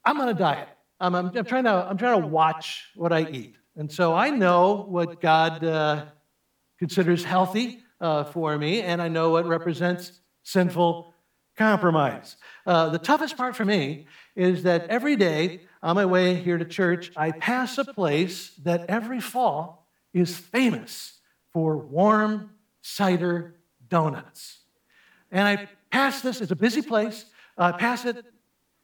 I'm 0.03 0.19
on 0.19 0.29
a 0.29 0.33
diet. 0.33 0.69
Um, 0.99 1.15
I'm, 1.15 1.31
I'm, 1.35 1.45
trying 1.45 1.65
to, 1.65 1.71
I'm 1.71 1.97
trying 1.97 2.21
to 2.21 2.27
watch 2.27 2.85
what 2.95 3.11
I 3.11 3.29
eat. 3.29 3.55
And 3.75 3.91
so 3.91 4.13
I 4.13 4.29
know 4.29 4.85
what 4.87 5.19
God 5.19 5.63
uh, 5.63 6.05
considers 6.79 7.23
healthy 7.23 7.79
uh, 7.99 8.23
for 8.23 8.57
me, 8.57 8.81
and 8.81 9.01
I 9.01 9.07
know 9.07 9.31
what 9.31 9.45
represents 9.45 10.21
sinful 10.43 11.13
compromise. 11.57 12.37
Uh, 12.65 12.89
the 12.89 12.99
toughest 12.99 13.37
part 13.37 13.55
for 13.55 13.65
me 13.65 14.07
is 14.35 14.63
that 14.63 14.87
every 14.87 15.15
day 15.15 15.61
on 15.81 15.95
my 15.95 16.05
way 16.05 16.35
here 16.35 16.57
to 16.57 16.65
church, 16.65 17.11
I 17.15 17.31
pass 17.31 17.77
a 17.77 17.85
place 17.85 18.51
that 18.63 18.85
every 18.89 19.19
fall 19.19 19.87
is 20.13 20.35
famous 20.35 21.19
for 21.51 21.77
warm 21.77 22.51
cider 22.81 23.55
donuts. 23.89 24.59
And 25.31 25.47
I 25.47 25.67
pass 25.91 26.21
this, 26.21 26.41
it's 26.41 26.51
a 26.51 26.55
busy 26.55 26.81
place. 26.81 27.25
I 27.57 27.71
pass 27.71 28.05
it 28.05 28.25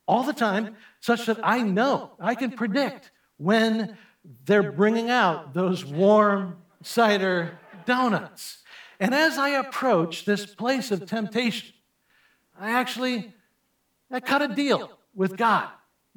all 0.07 0.23
the 0.23 0.33
time, 0.33 0.75
such 0.99 1.25
that 1.25 1.39
I 1.43 1.61
know, 1.61 2.11
I 2.19 2.35
can 2.35 2.51
predict 2.51 3.11
when 3.37 3.97
they're 4.45 4.71
bringing 4.71 5.09
out 5.09 5.53
those 5.53 5.85
warm 5.85 6.57
cider 6.83 7.57
donuts. 7.85 8.59
And 8.99 9.15
as 9.15 9.37
I 9.37 9.49
approach 9.49 10.25
this 10.25 10.45
place 10.45 10.91
of 10.91 11.05
temptation, 11.05 11.73
I 12.59 12.71
actually 12.71 13.33
I 14.11 14.19
cut 14.19 14.41
a 14.41 14.47
deal 14.49 14.91
with 15.15 15.37
God. 15.37 15.69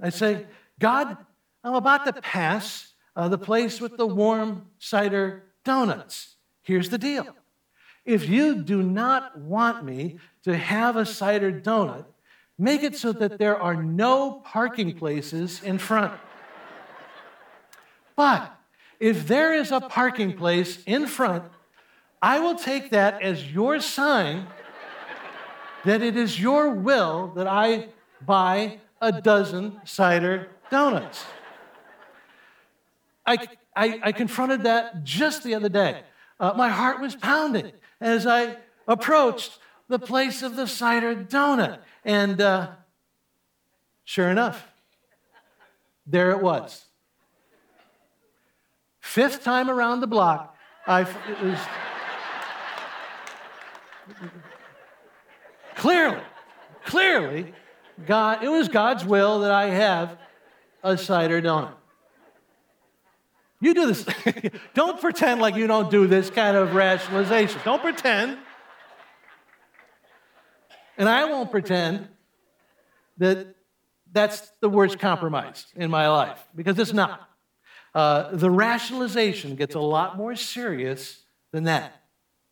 I 0.02 0.10
say, 0.10 0.46
God, 0.78 1.16
I'm 1.62 1.74
about 1.74 2.04
to 2.06 2.12
pass 2.12 2.92
uh, 3.14 3.28
the 3.28 3.38
place 3.38 3.80
with 3.80 3.96
the 3.96 4.06
warm 4.06 4.66
cider 4.78 5.44
donuts. 5.64 6.34
Here's 6.62 6.88
the 6.88 6.98
deal. 6.98 7.26
If 8.04 8.28
you 8.28 8.56
do 8.56 8.82
not 8.82 9.38
want 9.38 9.84
me 9.84 10.18
to 10.42 10.56
have 10.56 10.96
a 10.96 11.06
cider 11.06 11.52
donut, 11.52 12.04
Make 12.58 12.82
it 12.82 12.96
so 12.96 13.12
that 13.12 13.38
there 13.38 13.60
are 13.60 13.74
no 13.74 14.42
parking 14.44 14.96
places 14.96 15.62
in 15.62 15.78
front. 15.78 16.12
But 18.16 18.54
if 19.00 19.26
there 19.26 19.54
is 19.54 19.72
a 19.72 19.80
parking 19.80 20.36
place 20.36 20.82
in 20.86 21.06
front, 21.06 21.44
I 22.22 22.38
will 22.38 22.54
take 22.54 22.90
that 22.90 23.20
as 23.22 23.52
your 23.52 23.80
sign 23.80 24.46
that 25.84 26.02
it 26.02 26.16
is 26.16 26.40
your 26.40 26.70
will 26.70 27.32
that 27.34 27.46
I 27.46 27.88
buy 28.24 28.78
a 29.00 29.20
dozen 29.20 29.80
cider 29.84 30.48
donuts. 30.70 31.24
I, 33.26 33.48
I, 33.76 34.00
I 34.02 34.12
confronted 34.12 34.62
that 34.62 35.04
just 35.04 35.44
the 35.44 35.54
other 35.54 35.68
day. 35.68 36.02
Uh, 36.40 36.54
my 36.56 36.68
heart 36.68 37.00
was 37.00 37.14
pounding 37.14 37.72
as 38.00 38.26
I 38.26 38.56
approached 38.88 39.58
the 39.88 39.98
place 39.98 40.42
of 40.42 40.56
the 40.56 40.66
cider 40.66 41.14
donut. 41.14 41.78
And 42.04 42.40
uh, 42.40 42.68
sure 44.04 44.28
enough, 44.28 44.66
there 46.06 46.30
it 46.32 46.42
was. 46.42 46.84
Fifth 49.00 49.42
time 49.44 49.70
around 49.70 50.00
the 50.00 50.06
block, 50.06 50.56
I 50.86 51.02
it 51.02 51.40
was 51.42 51.58
clearly, 55.76 56.20
clearly, 56.84 57.54
God. 58.06 58.42
It 58.42 58.48
was 58.48 58.68
God's 58.68 59.04
will 59.04 59.40
that 59.40 59.50
I 59.50 59.66
have 59.66 60.18
a 60.82 60.98
cider 60.98 61.40
donut. 61.40 61.74
You 63.60 63.72
do 63.72 63.86
this. 63.86 64.06
don't 64.74 65.00
pretend 65.00 65.40
like 65.40 65.54
you 65.54 65.66
don't 65.66 65.90
do 65.90 66.06
this 66.06 66.28
kind 66.28 66.56
of 66.56 66.74
rationalization. 66.74 67.60
Don't 67.64 67.80
pretend. 67.80 68.36
And 70.96 71.08
I 71.08 71.24
won't 71.24 71.50
pretend 71.50 72.08
that 73.18 73.54
that's 74.12 74.52
the 74.60 74.68
worst 74.68 74.98
compromise 74.98 75.66
in 75.74 75.90
my 75.90 76.08
life, 76.08 76.46
because 76.54 76.78
it's 76.78 76.92
not. 76.92 77.28
Uh, 77.94 78.34
the 78.36 78.50
rationalization 78.50 79.56
gets 79.56 79.74
a 79.74 79.80
lot 79.80 80.16
more 80.16 80.36
serious 80.36 81.22
than 81.52 81.64
that, 81.64 82.02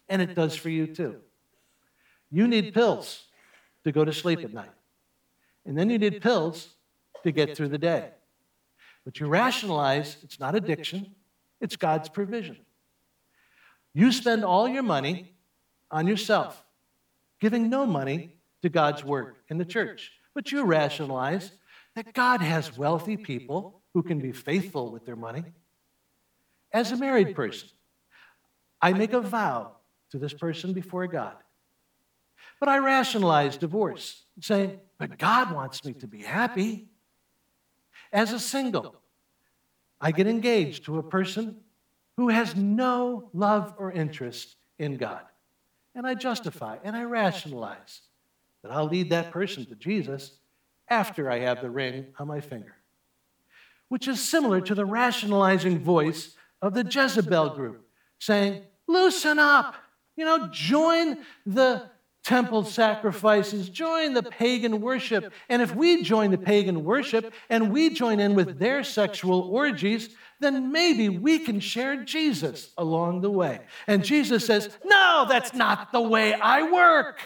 and 0.08 0.20
it 0.20 0.34
does 0.34 0.56
for 0.56 0.70
you 0.70 0.86
too. 0.86 1.16
You 2.30 2.48
need 2.48 2.74
pills 2.74 3.24
to 3.84 3.92
go 3.92 4.04
to 4.04 4.12
sleep 4.12 4.40
at 4.40 4.52
night, 4.52 4.70
and 5.64 5.76
then 5.76 5.90
you 5.90 5.98
need 5.98 6.20
pills 6.20 6.68
to 7.22 7.32
get 7.32 7.56
through 7.56 7.68
the 7.68 7.78
day. 7.78 8.08
But 9.04 9.20
you 9.20 9.26
rationalize 9.26 10.16
it's 10.22 10.38
not 10.38 10.54
addiction, 10.54 11.14
it's 11.60 11.76
God's 11.76 12.08
provision. 12.08 12.58
You 13.94 14.10
spend 14.12 14.44
all 14.44 14.68
your 14.68 14.82
money 14.82 15.32
on 15.90 16.06
yourself 16.06 16.64
giving 17.42 17.68
no 17.68 17.84
money 17.84 18.30
to 18.62 18.68
God's 18.68 19.02
work 19.02 19.38
in 19.48 19.58
the 19.58 19.64
church. 19.64 20.12
But 20.32 20.52
you 20.52 20.64
rationalize 20.64 21.50
that 21.96 22.14
God 22.14 22.40
has 22.40 22.78
wealthy 22.78 23.16
people 23.16 23.82
who 23.94 24.04
can 24.04 24.20
be 24.20 24.30
faithful 24.30 24.92
with 24.92 25.04
their 25.04 25.16
money. 25.16 25.42
As 26.72 26.92
a 26.92 26.96
married 26.96 27.34
person, 27.34 27.68
I 28.80 28.92
make 28.92 29.12
a 29.12 29.20
vow 29.20 29.72
to 30.12 30.18
this 30.18 30.32
person 30.32 30.72
before 30.72 31.08
God. 31.08 31.34
But 32.60 32.68
I 32.68 32.78
rationalize 32.78 33.56
divorce, 33.56 34.22
saying, 34.40 34.78
But 34.96 35.18
God 35.18 35.52
wants 35.52 35.84
me 35.84 35.94
to 35.94 36.06
be 36.06 36.22
happy. 36.22 36.86
As 38.12 38.32
a 38.32 38.38
single, 38.38 38.94
I 40.00 40.12
get 40.12 40.28
engaged 40.28 40.84
to 40.84 40.98
a 40.98 41.02
person 41.02 41.56
who 42.16 42.28
has 42.28 42.54
no 42.54 43.30
love 43.32 43.74
or 43.78 43.90
interest 43.90 44.54
in 44.78 44.96
God. 44.96 45.22
And 45.94 46.06
I 46.06 46.14
justify 46.14 46.78
and 46.84 46.96
I 46.96 47.04
rationalize 47.04 48.00
that 48.62 48.72
I'll 48.72 48.88
lead 48.88 49.10
that 49.10 49.30
person 49.30 49.66
to 49.66 49.74
Jesus 49.74 50.38
after 50.88 51.30
I 51.30 51.40
have 51.40 51.60
the 51.60 51.70
ring 51.70 52.06
on 52.18 52.28
my 52.28 52.40
finger, 52.40 52.74
which 53.88 54.08
is 54.08 54.22
similar 54.22 54.60
to 54.62 54.74
the 54.74 54.84
rationalizing 54.84 55.78
voice 55.78 56.34
of 56.60 56.74
the 56.74 56.84
Jezebel 56.84 57.50
group 57.50 57.86
saying, 58.18 58.62
Loosen 58.86 59.38
up, 59.38 59.74
you 60.16 60.24
know, 60.24 60.48
join 60.52 61.18
the 61.46 61.90
temple 62.24 62.64
sacrifices, 62.64 63.68
join 63.68 64.14
the 64.14 64.22
pagan 64.22 64.80
worship. 64.80 65.32
And 65.48 65.60
if 65.60 65.74
we 65.74 66.02
join 66.02 66.30
the 66.30 66.38
pagan 66.38 66.84
worship 66.84 67.32
and 67.48 67.72
we 67.72 67.90
join 67.90 68.20
in 68.20 68.34
with 68.34 68.58
their 68.58 68.84
sexual 68.84 69.40
orgies, 69.50 70.14
then 70.42 70.72
maybe 70.72 71.08
we 71.08 71.38
can 71.38 71.60
share 71.60 72.04
Jesus 72.04 72.72
along 72.76 73.20
the 73.20 73.30
way. 73.30 73.60
And 73.86 74.04
Jesus 74.04 74.46
says, 74.46 74.68
No, 74.84 75.26
that's 75.28 75.54
not 75.54 75.92
the 75.92 76.00
way 76.00 76.34
I 76.34 76.70
work. 76.70 77.20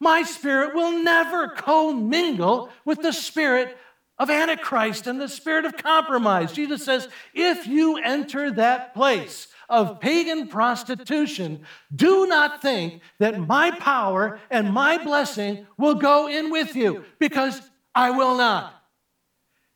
My 0.00 0.22
spirit 0.22 0.74
will 0.74 1.02
never 1.02 1.48
commingle 1.48 2.70
with 2.84 3.02
the 3.02 3.12
spirit 3.12 3.76
of 4.18 4.30
Antichrist 4.30 5.06
and 5.06 5.20
the 5.20 5.28
spirit 5.28 5.64
of 5.64 5.76
compromise. 5.76 6.52
Jesus 6.52 6.84
says, 6.84 7.08
If 7.34 7.66
you 7.66 7.98
enter 7.98 8.50
that 8.52 8.94
place, 8.94 9.48
of 9.72 10.00
pagan 10.00 10.48
prostitution, 10.48 11.64
do 11.94 12.26
not 12.26 12.60
think 12.60 13.00
that 13.18 13.40
my 13.40 13.70
power 13.70 14.38
and 14.50 14.70
my 14.70 15.02
blessing 15.02 15.66
will 15.78 15.94
go 15.94 16.28
in 16.28 16.50
with 16.50 16.76
you, 16.76 17.04
because 17.18 17.70
I 17.94 18.10
will 18.10 18.36
not. 18.36 18.81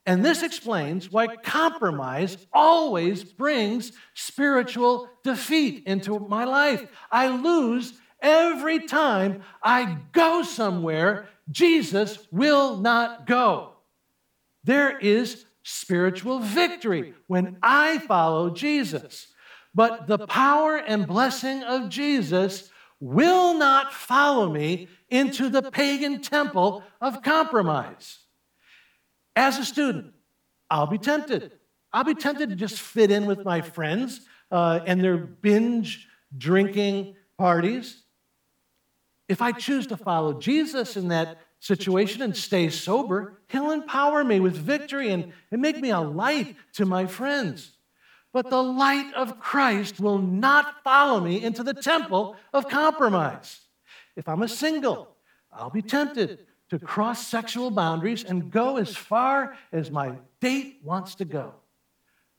And 0.07 0.25
this 0.25 0.45
explains 0.45 1.11
why 1.11 1.27
compromise 1.37 2.39
always 2.53 3.25
brings 3.25 3.91
spiritual 4.15 5.11
defeat 5.25 5.83
into 5.85 6.21
my 6.21 6.45
life. 6.45 6.89
I 7.11 7.29
lose 7.29 7.93
every 8.23 8.87
time 8.87 9.43
I 9.63 9.99
go 10.13 10.45
somewhere 10.45 11.29
Jesus 11.51 12.27
will 12.31 12.77
not 12.77 13.27
go. 13.27 13.73
There 14.63 14.97
is 14.97 15.45
spiritual 15.65 16.39
victory 16.39 17.15
when 17.27 17.57
I 17.61 17.99
follow 17.99 18.51
Jesus. 18.51 19.27
But 19.75 20.07
the 20.07 20.19
power 20.27 20.77
and 20.77 21.07
blessing 21.07 21.65
of 21.65 21.89
Jesus 21.89 22.71
will 23.01 23.55
not 23.55 23.93
follow 23.93 24.49
me 24.49 24.89
into 25.11 25.49
the 25.51 25.71
pagan 25.71 26.23
temple 26.23 26.85
of 27.01 27.23
compromise. 27.23 28.21
As 29.37 29.59
a 29.59 29.65
student, 29.65 30.15
I'll 30.71 30.87
be 30.87 30.99
tempted. 30.99 31.53
I'll 31.93 32.05
be 32.05 32.15
tempted 32.15 32.49
to 32.49 32.57
just 32.57 32.81
fit 32.81 33.11
in 33.11 33.27
with 33.27 33.45
my 33.45 33.61
friends 33.61 34.23
uh, 34.51 34.81
and 34.87 35.01
their 35.01 35.19
binge 35.19 36.09
drinking 36.37 37.15
parties. 37.39 38.03
If 39.29 39.43
I 39.43 39.53
choose 39.53 39.87
to 39.89 39.97
follow 39.97 40.41
Jesus 40.41 40.97
in 40.97 41.09
that 41.09 41.39
situation 41.61 42.23
and 42.23 42.35
stay 42.37 42.71
sober, 42.71 43.41
He'll 43.49 43.73
empower 43.73 44.25
me 44.25 44.41
with 44.41 44.57
victory 44.57 45.11
and, 45.11 45.33
and 45.51 45.61
make 45.61 45.81
me 45.81 45.91
a 45.91 46.01
light 46.01 46.57
to 46.75 46.87
my 46.87 47.07
friends. 47.07 47.73
But 48.33 48.51
the 48.51 48.63
light 48.63 49.13
of 49.15 49.41
Christ 49.41 50.01
will 50.01 50.19
not 50.19 50.83
follow 50.83 51.21
me 51.21 51.43
into 51.43 51.63
the 51.63 51.75
temple 51.75 52.37
of 52.53 52.69
compromise. 52.69 53.61
If 54.15 54.29
I'm 54.29 54.43
a 54.43 54.49
single, 54.49 55.17
I'll 55.53 55.71
be 55.71 55.83
tempted 55.83 56.41
to 56.71 56.79
cross 56.79 57.27
sexual 57.27 57.71
boundaries 57.71 58.25
and 58.25 58.51
go 58.51 58.77
as 58.77 58.97
far 58.97 59.57
as 59.73 59.91
my 59.91 60.17
date 60.41 60.81
wants 60.83 61.15
to 61.17 61.25
go. 61.25 61.55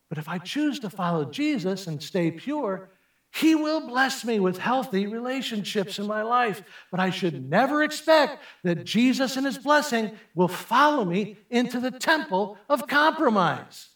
But 0.10 0.18
if 0.18 0.28
I 0.30 0.38
choose 0.38 0.80
to 0.80 0.90
follow 0.90 1.26
Jesus 1.26 1.88
and 1.88 2.02
stay 2.02 2.32
pure, 2.32 2.90
he 3.32 3.56
will 3.56 3.88
bless 3.88 4.26
me 4.26 4.40
with 4.40 4.58
healthy 4.58 5.06
relationships 5.06 6.00
in 6.00 6.08
my 6.08 6.24
life. 6.24 6.62
But 6.92 7.00
I 7.00 7.10
should 7.10 7.50
never 7.50 7.84
expect 7.84 8.42
that 8.64 8.86
Jesus 8.86 9.38
and 9.38 9.46
his 9.46 9.58
blessing 9.58 10.12
will 10.34 10.48
follow 10.48 11.06
me 11.06 11.38
into 11.50 11.80
the 11.80 11.92
temple 11.92 12.58
of 12.70 12.88
compromise 12.88 13.90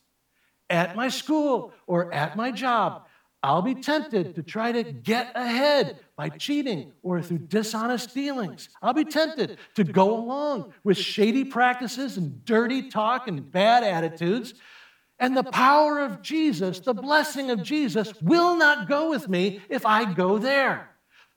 at 0.69 0.95
my 0.95 1.09
school 1.09 1.73
or 1.87 2.13
at 2.13 2.35
my 2.35 2.51
job, 2.51 3.05
I'll 3.43 3.63
be 3.63 3.75
tempted 3.75 4.35
to 4.35 4.43
try 4.43 4.71
to 4.71 4.83
get 4.83 5.31
ahead 5.33 5.99
by 6.15 6.29
cheating 6.29 6.91
or 7.01 7.21
through 7.23 7.39
dishonest 7.39 8.13
dealings. 8.13 8.69
I'll 8.81 8.93
be 8.93 9.05
tempted 9.05 9.57
to 9.75 9.83
go 9.83 10.15
along 10.15 10.73
with 10.83 10.97
shady 10.97 11.43
practices 11.43 12.17
and 12.17 12.45
dirty 12.45 12.89
talk 12.89 13.27
and 13.27 13.51
bad 13.51 13.83
attitudes. 13.83 14.53
And 15.17 15.35
the 15.35 15.43
power 15.43 15.99
of 15.99 16.21
Jesus, 16.21 16.79
the 16.81 16.93
blessing 16.93 17.49
of 17.49 17.63
Jesus, 17.63 18.13
will 18.21 18.55
not 18.55 18.87
go 18.87 19.09
with 19.09 19.27
me 19.27 19.61
if 19.69 19.85
I 19.87 20.11
go 20.13 20.37
there. 20.37 20.89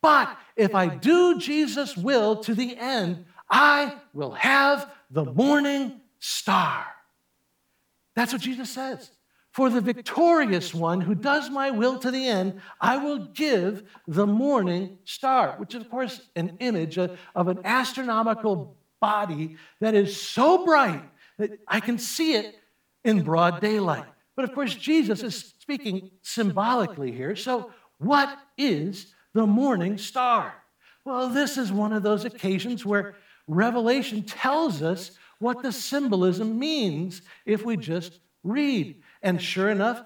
But 0.03 0.37
if 0.57 0.75
I 0.75 0.89
do 0.89 1.39
Jesus' 1.39 1.97
will 1.97 2.37
to 2.45 2.55
the 2.55 2.77
end, 2.77 3.25
I 3.49 3.95
will 4.13 4.33
have 4.33 4.91
the 5.11 5.25
morning 5.25 6.03
star. 6.19 6.85
That's 8.15 8.33
what 8.33 8.43
Jesus 8.43 8.69
says. 8.71 9.11
For 9.55 9.71
the 9.71 9.81
victorious 9.81 10.75
one 10.75 11.01
who 11.01 11.15
does 11.15 11.49
my 11.49 11.71
will 11.71 11.97
to 12.01 12.11
the 12.11 12.27
end, 12.27 12.61
I 12.81 12.97
will 12.97 13.27
give 13.27 13.85
the 14.09 14.27
morning 14.27 14.99
star, 15.05 15.55
which 15.59 15.77
is, 15.77 15.83
of 15.83 15.91
course, 15.91 16.23
an 16.35 16.57
image 16.59 16.99
of, 16.99 17.17
an 17.37 17.61
astronomical 17.65 18.77
body 19.01 19.57
that 19.81 19.95
is 19.95 20.21
so 20.21 20.65
bright 20.65 21.05
that 21.39 21.61
I 21.69 21.79
can 21.79 21.99
see 21.99 22.35
it 22.35 22.57
in 23.05 23.23
broad 23.23 23.61
daylight. 23.61 24.07
But 24.35 24.45
of 24.45 24.55
course, 24.57 24.75
Jesus 24.75 25.23
is 25.23 25.55
speaking 25.61 26.11
symbolically 26.23 27.13
here. 27.13 27.37
So, 27.37 27.71
what 27.99 28.37
is 28.59 29.15
the 29.35 29.47
morning 29.47 29.99
star? 29.99 30.53
Well, 31.05 31.29
this 31.29 31.59
is 31.59 31.71
one 31.71 31.93
of 31.93 32.03
those 32.03 32.25
occasions 32.25 32.85
where 32.85 33.15
Revelation 33.47 34.25
tells 34.25 34.83
us 34.83 35.13
what 35.39 35.63
the 35.63 35.71
symbolism 35.71 36.59
means 36.59 37.23
if 37.47 37.65
we 37.65 37.77
just 37.77 38.19
read. 38.43 39.01
And 39.25 39.41
sure 39.41 39.71
enough, 39.71 40.05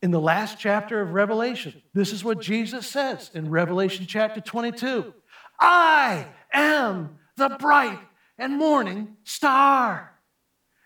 in 0.00 0.10
the 0.10 0.20
last 0.20 0.58
chapter 0.58 1.02
of 1.02 1.12
Revelation, 1.12 1.82
this 1.92 2.12
is 2.14 2.24
what 2.24 2.40
Jesus 2.40 2.86
says 2.88 3.30
in 3.34 3.50
Revelation 3.50 4.06
chapter 4.08 4.40
22 4.40 5.12
I 5.60 6.26
am 6.52 7.18
the 7.36 7.50
bright 7.50 7.98
and 8.38 8.56
morning 8.56 9.16
star. 9.24 10.14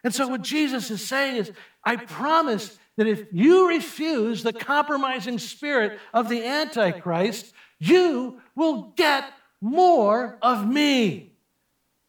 And 0.03 0.13
so, 0.13 0.27
what 0.27 0.43
Jesus 0.43 0.91
is 0.91 1.07
saying 1.07 1.37
is, 1.37 1.53
I 1.85 1.97
promise 1.97 2.77
that 2.97 3.07
if 3.07 3.27
you 3.33 3.69
refuse 3.69 4.43
the 4.43 4.53
compromising 4.53 5.39
spirit 5.39 6.01
of 6.13 6.29
the 6.29 6.45
Antichrist, 6.45 7.55
you 7.79 8.41
will 8.57 8.93
get 8.97 9.25
more 9.61 10.37
of 10.43 10.69
me. 10.69 11.35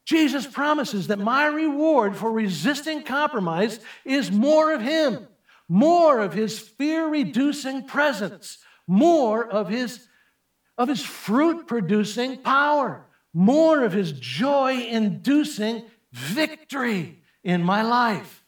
Jesus 0.06 0.48
promises 0.48 1.08
that 1.08 1.20
my 1.20 1.46
reward 1.46 2.16
for 2.16 2.32
resisting 2.32 3.04
compromise 3.04 3.80
is 4.04 4.32
more 4.32 4.74
of 4.74 4.82
Him 4.82 5.28
more 5.74 6.20
of 6.20 6.34
his 6.34 6.60
fear 6.60 7.08
reducing 7.08 7.84
presence, 7.88 8.60
more 8.86 9.44
of 9.44 9.70
his, 9.70 10.08
of 10.78 10.88
his 10.88 11.02
fruit 11.04 11.66
producing 11.66 12.38
power, 12.38 13.08
more 13.34 13.84
of 13.84 13.92
his 13.92 14.12
joy 14.12 14.86
inducing 14.88 15.82
victory 16.12 17.24
in 17.44 17.64
my 17.64 17.82
life. 17.82 18.44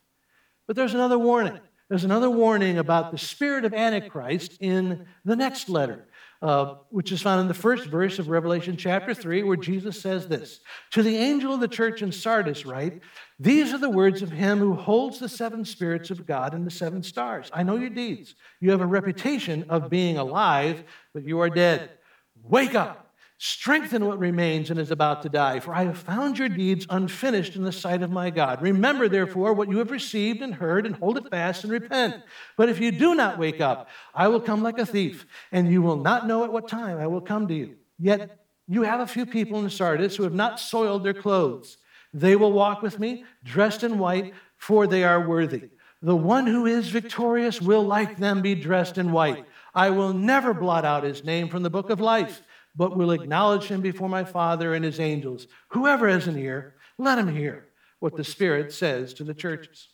But 0.67 0.75
there's 0.75 0.93
another 0.93 1.17
warning. 1.17 1.59
There's 1.89 2.03
another 2.03 2.29
warning 2.29 2.77
about 2.77 3.11
the 3.11 3.17
spirit 3.17 3.65
of 3.65 3.73
Antichrist 3.73 4.57
in 4.59 5.07
the 5.23 5.35
next 5.35 5.67
letter. 5.67 6.07
Uh, 6.45 6.75
which 6.91 7.11
is 7.11 7.23
found 7.23 7.41
in 7.41 7.47
the 7.47 7.55
first 7.55 7.87
verse 7.87 8.19
of 8.19 8.29
Revelation 8.29 8.77
chapter 8.77 9.15
3, 9.15 9.41
where 9.41 9.57
Jesus 9.57 9.99
says 9.99 10.27
this 10.27 10.59
To 10.91 11.01
the 11.01 11.17
angel 11.17 11.55
of 11.55 11.59
the 11.59 11.67
church 11.67 12.03
in 12.03 12.11
Sardis, 12.11 12.67
write, 12.67 13.01
These 13.39 13.73
are 13.73 13.79
the 13.79 13.89
words 13.89 14.21
of 14.21 14.29
him 14.29 14.59
who 14.59 14.75
holds 14.75 15.17
the 15.17 15.27
seven 15.27 15.65
spirits 15.65 16.11
of 16.11 16.27
God 16.27 16.53
and 16.53 16.63
the 16.63 16.69
seven 16.69 17.01
stars. 17.01 17.49
I 17.51 17.63
know 17.63 17.77
your 17.77 17.89
deeds. 17.89 18.35
You 18.61 18.69
have 18.69 18.81
a 18.81 18.85
reputation 18.85 19.65
of 19.69 19.89
being 19.89 20.19
alive, 20.19 20.83
but 21.15 21.23
you 21.23 21.39
are 21.39 21.49
dead. 21.49 21.89
Wake 22.43 22.75
up. 22.75 23.04
Strengthen 23.37 24.05
what 24.05 24.17
remains 24.17 24.69
and 24.69 24.79
is 24.79 24.91
about 24.91 25.21
to 25.21 25.29
die, 25.29 25.59
for 25.59 25.75
I 25.75 25.83
have 25.83 25.97
found 25.97 26.37
your 26.37 26.47
deeds 26.47 26.87
unfinished 26.89 27.57
in 27.57 27.63
the 27.63 27.71
sight 27.71 28.01
of 28.01 28.09
my 28.09 28.29
God. 28.29 28.61
Remember, 28.61 29.09
therefore, 29.09 29.53
what 29.53 29.69
you 29.69 29.79
have 29.79 29.91
received 29.91 30.41
and 30.41 30.55
heard, 30.55 30.85
and 30.85 30.95
hold 30.95 31.17
it 31.17 31.29
fast 31.29 31.63
and 31.63 31.73
repent. 31.73 32.15
But 32.55 32.69
if 32.69 32.79
you 32.79 32.91
do 32.91 33.13
not 33.13 33.37
wake 33.37 33.59
up, 33.59 33.89
I 34.13 34.29
will 34.29 34.39
come 34.39 34.63
like 34.63 34.79
a 34.79 34.85
thief, 34.85 35.25
and 35.51 35.69
you 35.69 35.81
will 35.81 35.97
not 35.97 36.27
know 36.27 36.45
at 36.45 36.53
what 36.53 36.69
time 36.69 36.97
I 36.97 37.07
will 37.07 37.19
come 37.19 37.47
to 37.49 37.53
you. 37.53 37.75
Yet 37.99 38.39
you 38.69 38.83
have 38.83 39.01
a 39.01 39.07
few 39.07 39.25
people 39.25 39.59
in 39.59 39.69
Sardis 39.69 40.15
who 40.15 40.23
have 40.23 40.33
not 40.33 40.59
soiled 40.59 41.03
their 41.03 41.13
clothes. 41.13 41.77
They 42.13 42.37
will 42.37 42.53
walk 42.53 42.81
with 42.81 42.99
me, 42.99 43.25
dressed 43.43 43.83
in 43.83 43.99
white, 43.99 44.33
for 44.55 44.87
they 44.87 45.03
are 45.03 45.27
worthy. 45.27 45.69
The 46.01 46.15
one 46.15 46.47
who 46.47 46.65
is 46.65 46.87
victorious 46.87 47.61
will, 47.61 47.83
like 47.83 48.17
them, 48.17 48.41
be 48.41 48.55
dressed 48.55 48.97
in 48.97 49.11
white. 49.11 49.45
I 49.73 49.89
will 49.89 50.13
never 50.13 50.53
blot 50.53 50.85
out 50.85 51.03
his 51.03 51.25
name 51.25 51.49
from 51.49 51.63
the 51.63 51.69
book 51.69 51.89
of 51.89 51.99
life, 51.99 52.41
but 52.75 52.97
will 52.97 53.11
acknowledge 53.11 53.65
him 53.65 53.81
before 53.81 54.09
my 54.09 54.23
Father 54.23 54.73
and 54.73 54.83
his 54.83 54.99
angels. 54.99 55.47
Whoever 55.69 56.09
has 56.09 56.27
an 56.27 56.37
ear, 56.37 56.75
let 56.97 57.17
him 57.17 57.33
hear 57.33 57.67
what 57.99 58.15
the 58.15 58.23
Spirit 58.23 58.73
says 58.73 59.13
to 59.15 59.23
the 59.23 59.33
churches. 59.33 59.89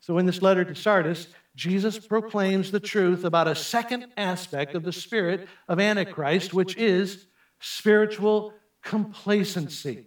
So, 0.00 0.18
in 0.18 0.26
this 0.26 0.42
letter 0.42 0.64
to 0.64 0.74
Sardis, 0.74 1.28
Jesus 1.54 1.98
proclaims 1.98 2.70
the 2.70 2.80
truth 2.80 3.24
about 3.24 3.46
a 3.46 3.54
second 3.54 4.06
aspect 4.16 4.74
of 4.74 4.82
the 4.82 4.92
spirit 4.92 5.48
of 5.68 5.78
Antichrist, 5.78 6.54
which 6.54 6.76
is 6.76 7.26
spiritual 7.60 8.54
complacency. 8.82 10.06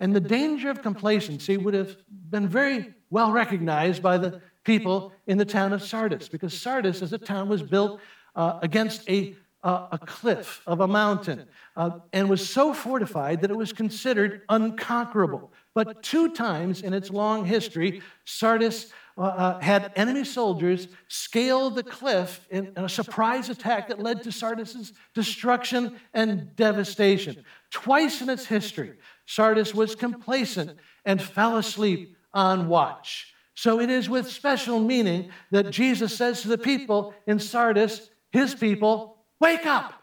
And 0.00 0.14
the 0.14 0.20
danger 0.20 0.70
of 0.70 0.82
complacency 0.82 1.56
would 1.56 1.74
have 1.74 1.96
been 2.08 2.48
very 2.48 2.94
well 3.10 3.32
recognized 3.32 4.02
by 4.02 4.18
the 4.18 4.40
people 4.64 5.12
in 5.26 5.38
the 5.38 5.44
town 5.44 5.72
of 5.72 5.82
Sardis, 5.82 6.28
because 6.28 6.58
Sardis, 6.58 7.02
as 7.02 7.12
a 7.12 7.18
town, 7.18 7.48
was 7.48 7.62
built 7.62 8.00
uh, 8.34 8.58
against 8.62 9.08
a, 9.08 9.34
a 9.64 9.98
cliff 9.98 10.60
of 10.66 10.80
a 10.80 10.86
mountain 10.86 11.46
uh, 11.76 11.98
and 12.12 12.28
was 12.28 12.46
so 12.48 12.74
fortified 12.74 13.40
that 13.40 13.50
it 13.50 13.56
was 13.56 13.72
considered 13.72 14.42
unconquerable. 14.48 15.52
But 15.74 16.02
two 16.02 16.32
times 16.32 16.82
in 16.82 16.92
its 16.92 17.10
long 17.10 17.46
history, 17.46 18.02
Sardis 18.24 18.92
uh, 19.16 19.22
uh, 19.22 19.60
had 19.60 19.92
enemy 19.96 20.24
soldiers 20.24 20.88
scale 21.08 21.70
the 21.70 21.82
cliff 21.82 22.46
in, 22.50 22.72
in 22.76 22.84
a 22.84 22.88
surprise 22.88 23.48
attack 23.48 23.88
that 23.88 24.00
led 24.00 24.22
to 24.24 24.32
Sardis's 24.32 24.92
destruction 25.14 25.96
and 26.12 26.54
devastation. 26.56 27.44
Twice 27.70 28.20
in 28.20 28.28
its 28.28 28.46
history, 28.46 28.92
Sardis 29.24 29.74
was 29.74 29.94
complacent 29.94 30.76
and 31.04 31.22
fell 31.22 31.56
asleep 31.56 32.16
on 32.34 32.68
watch. 32.68 33.32
So 33.54 33.80
it 33.80 33.88
is 33.88 34.10
with 34.10 34.28
special 34.28 34.80
meaning 34.80 35.30
that 35.52 35.70
Jesus 35.70 36.16
says 36.16 36.42
to 36.42 36.48
the 36.48 36.58
people 36.58 37.14
in 37.26 37.38
Sardis, 37.38 38.10
his 38.32 38.54
people, 38.54 39.13
wake 39.40 39.66
up. 39.66 39.94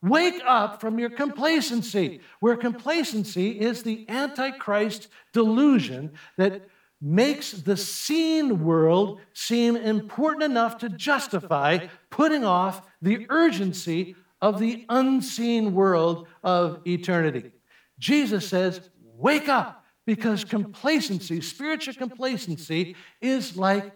Wake 0.00 0.40
up 0.46 0.80
from 0.80 1.00
your 1.00 1.10
complacency, 1.10 2.20
where 2.38 2.56
complacency 2.56 3.60
is 3.60 3.82
the 3.82 4.08
Antichrist 4.08 5.08
delusion 5.32 6.12
that 6.36 6.68
makes 7.00 7.50
the 7.52 7.76
seen 7.76 8.64
world 8.64 9.20
seem 9.32 9.76
important 9.76 10.44
enough 10.44 10.78
to 10.78 10.88
justify 10.88 11.86
putting 12.10 12.44
off 12.44 12.82
the 13.02 13.26
urgency 13.28 14.14
of 14.40 14.60
the 14.60 14.84
unseen 14.88 15.74
world 15.74 16.28
of 16.44 16.80
eternity. 16.86 17.50
Jesus 17.98 18.46
says, 18.48 18.90
Wake 19.16 19.48
up, 19.48 19.84
because 20.06 20.44
complacency, 20.44 21.40
spiritual 21.40 21.94
complacency, 21.94 22.94
is 23.20 23.56
like 23.56 23.92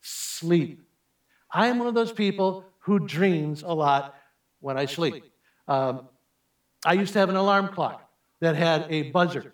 sleep. 0.00 0.82
I 1.52 1.66
am 1.66 1.78
one 1.78 1.88
of 1.88 1.94
those 1.94 2.12
people 2.12 2.64
who 2.80 2.98
dreams 2.98 3.62
a 3.62 3.74
lot 3.74 4.14
when 4.62 4.78
I 4.78 4.86
sleep. 4.86 5.24
Um, 5.68 6.08
I 6.84 6.94
used 6.94 7.12
to 7.12 7.18
have 7.18 7.28
an 7.28 7.36
alarm 7.36 7.68
clock 7.68 8.08
that 8.40 8.56
had 8.56 8.86
a 8.88 9.10
buzzer 9.10 9.52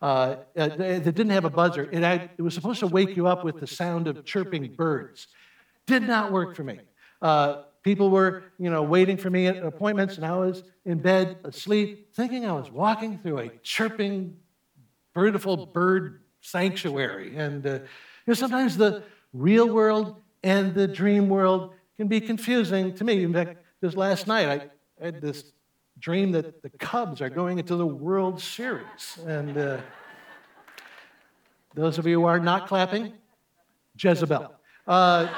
uh, 0.00 0.36
that 0.54 1.02
didn't 1.04 1.30
have 1.30 1.44
a 1.44 1.50
buzzer. 1.50 1.88
It, 1.90 2.02
had, 2.02 2.30
it 2.36 2.42
was 2.42 2.54
supposed 2.54 2.80
to 2.80 2.86
wake 2.86 3.16
you 3.16 3.26
up 3.26 3.44
with 3.44 3.58
the 3.58 3.66
sound 3.66 4.06
of 4.06 4.24
chirping 4.24 4.74
birds. 4.74 5.28
Did 5.86 6.02
not 6.02 6.30
work 6.30 6.54
for 6.54 6.62
me. 6.62 6.80
Uh, 7.20 7.62
people 7.82 8.10
were, 8.10 8.44
you 8.58 8.70
know, 8.70 8.82
waiting 8.82 9.16
for 9.16 9.30
me 9.30 9.46
at 9.46 9.56
appointments, 9.64 10.16
and 10.16 10.24
I 10.24 10.36
was 10.36 10.62
in 10.84 10.98
bed 10.98 11.38
asleep, 11.44 12.14
thinking 12.14 12.46
I 12.46 12.52
was 12.52 12.70
walking 12.70 13.18
through 13.18 13.38
a 13.38 13.48
chirping, 13.62 14.36
beautiful 15.14 15.66
bird 15.66 16.20
sanctuary. 16.40 17.36
And 17.36 17.66
uh, 17.66 17.70
you 17.72 17.80
know, 18.28 18.34
sometimes 18.34 18.76
the 18.76 19.02
real 19.32 19.68
world 19.68 20.16
and 20.44 20.74
the 20.74 20.86
dream 20.86 21.28
world 21.28 21.72
can 21.96 22.06
be 22.06 22.20
confusing 22.20 22.94
to 22.94 23.04
me. 23.04 23.24
In 23.24 23.32
fact, 23.32 23.56
just 23.82 23.96
last 23.96 24.26
night, 24.26 24.70
I 25.00 25.04
had 25.04 25.20
this 25.20 25.52
dream 25.98 26.32
that 26.32 26.62
the 26.62 26.70
Cubs 26.70 27.20
are 27.20 27.30
going 27.30 27.58
into 27.58 27.76
the 27.76 27.86
World 27.86 28.40
Series. 28.40 29.18
And 29.26 29.56
uh, 29.56 29.78
those 31.74 31.98
of 31.98 32.06
you 32.06 32.20
who 32.20 32.26
are 32.26 32.40
not 32.40 32.66
clapping, 32.66 33.12
Jezebel. 33.96 34.52
Uh, 34.86 35.28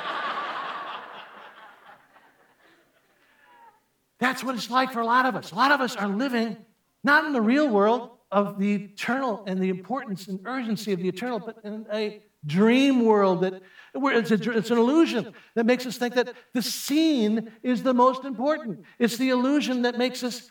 that's 4.19 4.45
what 4.45 4.55
it's 4.55 4.71
like 4.71 4.93
for 4.93 5.01
a 5.01 5.07
lot 5.07 5.27
of 5.27 5.37
us. 5.37 5.53
A 5.53 5.55
lot 5.55 5.73
of 5.73 5.81
us 5.81 5.97
are 5.97 6.09
living 6.09 6.57
not 7.03 7.25
in 7.25 7.33
the 7.33 7.41
real 7.41 7.69
world 7.69 8.11
of 8.31 8.59
the 8.59 8.75
eternal 8.75 9.43
and 9.47 9.61
the 9.61 9.69
importance 9.69 10.29
and 10.29 10.41
urgency 10.45 10.93
of 10.93 11.01
the 11.01 11.09
eternal, 11.09 11.39
but 11.39 11.59
in 11.65 11.87
a 11.93 12.23
dream 12.47 13.05
world 13.05 13.43
that 13.43 13.63
it's, 13.95 14.31
a, 14.31 14.51
it's, 14.53 14.71
an 14.71 14.79
illusion 14.79 15.33
that 15.55 15.67
makes 15.67 15.85
us 15.85 15.97
think 15.97 16.15
that 16.15 16.35
the 16.55 16.63
seen 16.63 17.51
is 17.63 17.83
the 17.83 17.95
most 17.95 18.25
important. 18.25 18.85
It's 18.99 19.17
the 19.17 19.31
illusion 19.31 19.83
that 19.83 19.99
makes 19.99 20.23
us 20.23 20.49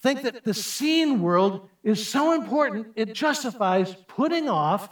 think 0.00 0.22
that 0.22 0.44
the 0.44 0.52
seen 0.52 1.22
world 1.22 1.70
is 1.82 2.06
so 2.06 2.34
important 2.34 2.88
it 2.94 3.14
justifies 3.14 3.96
putting 4.06 4.50
off 4.50 4.90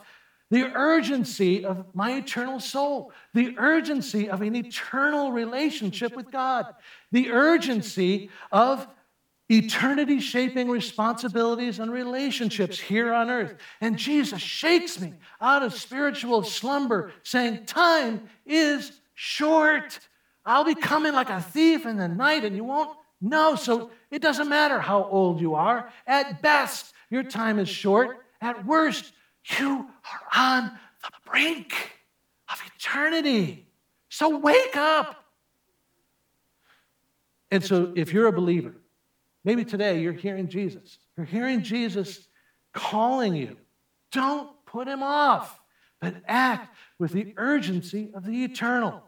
the 0.50 0.70
urgency 0.74 1.64
of 1.64 1.87
my 1.94 2.16
eternal 2.16 2.61
soul, 2.61 3.12
the 3.33 3.55
urgency 3.59 4.28
of 4.28 4.42
an 4.42 4.55
eternal 4.55 5.33
relationship 5.33 6.14
with 6.14 6.31
God, 6.31 6.66
the 7.11 7.31
urgency 7.31 8.31
of 8.50 8.87
eternity 9.52 10.18
shaping 10.20 10.68
responsibilities 10.68 11.78
and 11.78 11.92
relationships 11.92 12.80
here 12.80 13.12
on 13.12 13.28
earth. 13.28 13.54
And 13.80 13.98
Jesus 13.98 14.40
shakes 14.40 15.00
me 15.00 15.14
out 15.40 15.62
of 15.62 15.74
spiritual 15.74 16.42
slumber, 16.42 17.12
saying, 17.22 17.66
Time 17.66 18.28
is 18.46 18.92
short. 19.14 20.00
I'll 20.44 20.64
be 20.64 20.74
coming 20.74 21.12
like 21.12 21.28
a 21.28 21.40
thief 21.40 21.86
in 21.86 21.96
the 21.96 22.08
night, 22.08 22.44
and 22.44 22.56
you 22.56 22.64
won't 22.64 22.96
know. 23.20 23.54
So 23.54 23.90
it 24.10 24.22
doesn't 24.22 24.48
matter 24.48 24.80
how 24.80 25.04
old 25.04 25.40
you 25.40 25.54
are. 25.54 25.92
At 26.06 26.40
best, 26.42 26.94
your 27.10 27.22
time 27.22 27.58
is 27.58 27.68
short. 27.68 28.18
At 28.40 28.64
worst, 28.66 29.12
you 29.58 29.88
are 30.12 30.40
on 30.40 30.72
the 31.02 31.30
brink 31.30 31.74
of 32.50 32.60
eternity. 32.76 33.66
So 34.08 34.38
wake 34.38 34.76
up. 34.76 35.16
And 37.50 37.62
so, 37.62 37.92
if 37.94 38.14
you're 38.14 38.28
a 38.28 38.32
believer, 38.32 38.74
Maybe 39.44 39.64
today 39.64 40.00
you're 40.00 40.12
hearing 40.12 40.48
Jesus. 40.48 40.98
You're 41.16 41.26
hearing 41.26 41.62
Jesus 41.62 42.26
calling 42.72 43.35
you. 43.35 43.57
Don't 44.12 44.50
put 44.66 44.88
him 44.88 45.02
off, 45.02 45.61
but 46.00 46.14
act 46.26 46.74
with 46.98 47.12
the 47.12 47.35
urgency 47.37 48.11
of 48.14 48.24
the 48.24 48.44
eternal. 48.44 49.02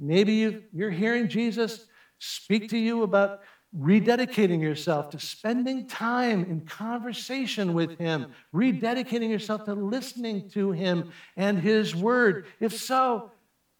Maybe 0.00 0.34
you, 0.34 0.62
are 0.86 0.90
hearing 0.90 1.28
Jesus 1.28 1.86
speak 2.18 2.70
to 2.70 2.78
you 2.78 3.02
about 3.02 3.40
rededicating 3.76 4.62
yourself 4.62 5.10
to 5.10 5.18
spending 5.18 5.86
time 5.86 6.44
in 6.44 6.62
conversation 6.62 7.74
with 7.74 7.98
Him, 7.98 8.32
rededicating 8.54 9.30
yourself 9.30 9.64
to 9.64 9.74
listening 9.74 10.48
to 10.50 10.72
Him 10.72 11.10
and 11.36 11.58
His 11.58 11.94
Word. 11.94 12.46
If 12.60 12.76
so, 12.76 13.30